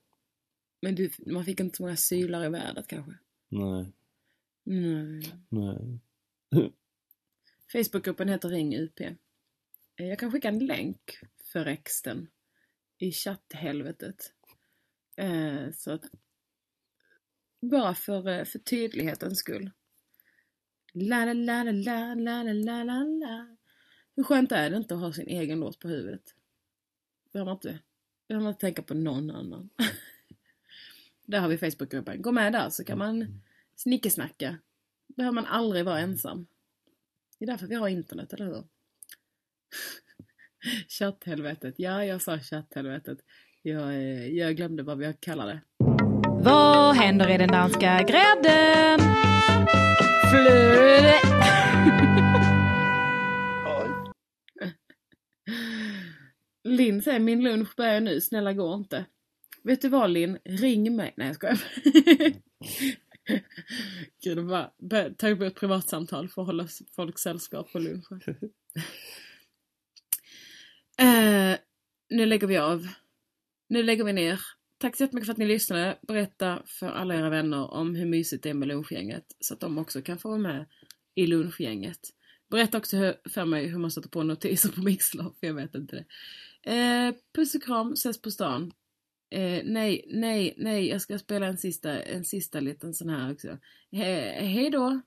[0.82, 3.12] Men du, man fick inte så många sylar i världen kanske.
[3.48, 3.92] Nej,
[4.66, 5.20] Mm.
[5.48, 5.98] nej.
[7.72, 9.00] Facebookgruppen heter Ring UP.
[9.96, 11.18] Eh, jag kan skicka en länk
[11.52, 12.28] för Rexten
[12.98, 14.32] i chatthelvetet.
[15.16, 16.04] Eh, så att,
[17.60, 19.70] bara för, eh, för tydlighetens skull.
[20.92, 23.56] La la la la la la la la
[24.16, 26.34] Hur skönt är det inte att ha sin egen låt på huvudet?
[27.32, 27.78] Behöver man inte, det?
[28.28, 29.70] behöver man inte tänka på någon annan.
[31.26, 32.22] där har vi Facebookgruppen.
[32.22, 33.40] Gå med där så kan man
[33.76, 34.58] snickesnacka.
[35.06, 36.46] Behöver man aldrig vara ensam.
[37.38, 38.64] Det är därför vi har internet, eller hur?
[40.88, 41.74] Chatthelvetet.
[41.78, 43.18] Ja, jag sa chatthelvetet.
[43.62, 45.60] Jag, eh, jag glömde vad vi kallar det.
[46.44, 49.00] Vad händer i den danska grädden?
[50.30, 51.14] Flöde.
[56.64, 59.06] Linn säger min lunch börjar nu, snälla gå inte.
[59.62, 60.38] Vet du vad Linn?
[60.44, 61.14] Ring mig.
[61.16, 61.58] Nej jag skojar.
[64.24, 64.70] Gud, bara
[65.18, 68.20] ta upp ett privatsamtal för att hålla folk sällskap på lunchen
[70.98, 71.58] eh,
[72.10, 72.88] nu lägger vi av.
[73.68, 74.40] Nu lägger vi ner.
[74.78, 75.98] tack så jättemycket för att ni lyssnade.
[76.08, 79.24] Berätta för alla era vänner om hur mysigt det är med lunchgänget.
[79.40, 80.66] Så att de också kan få vara med
[81.14, 82.00] i lunchgänget.
[82.50, 85.74] Berätta också hur, för mig hur man sätter på notiser på Mixler, för jag vet
[85.74, 86.04] inte det.
[86.72, 88.72] Eh, puss och kram, ses på stan.
[89.30, 93.58] Eh, nej, nej, nej, jag ska spela en sista, en sista liten sån här också.
[93.92, 94.04] He,
[94.40, 95.00] hej då!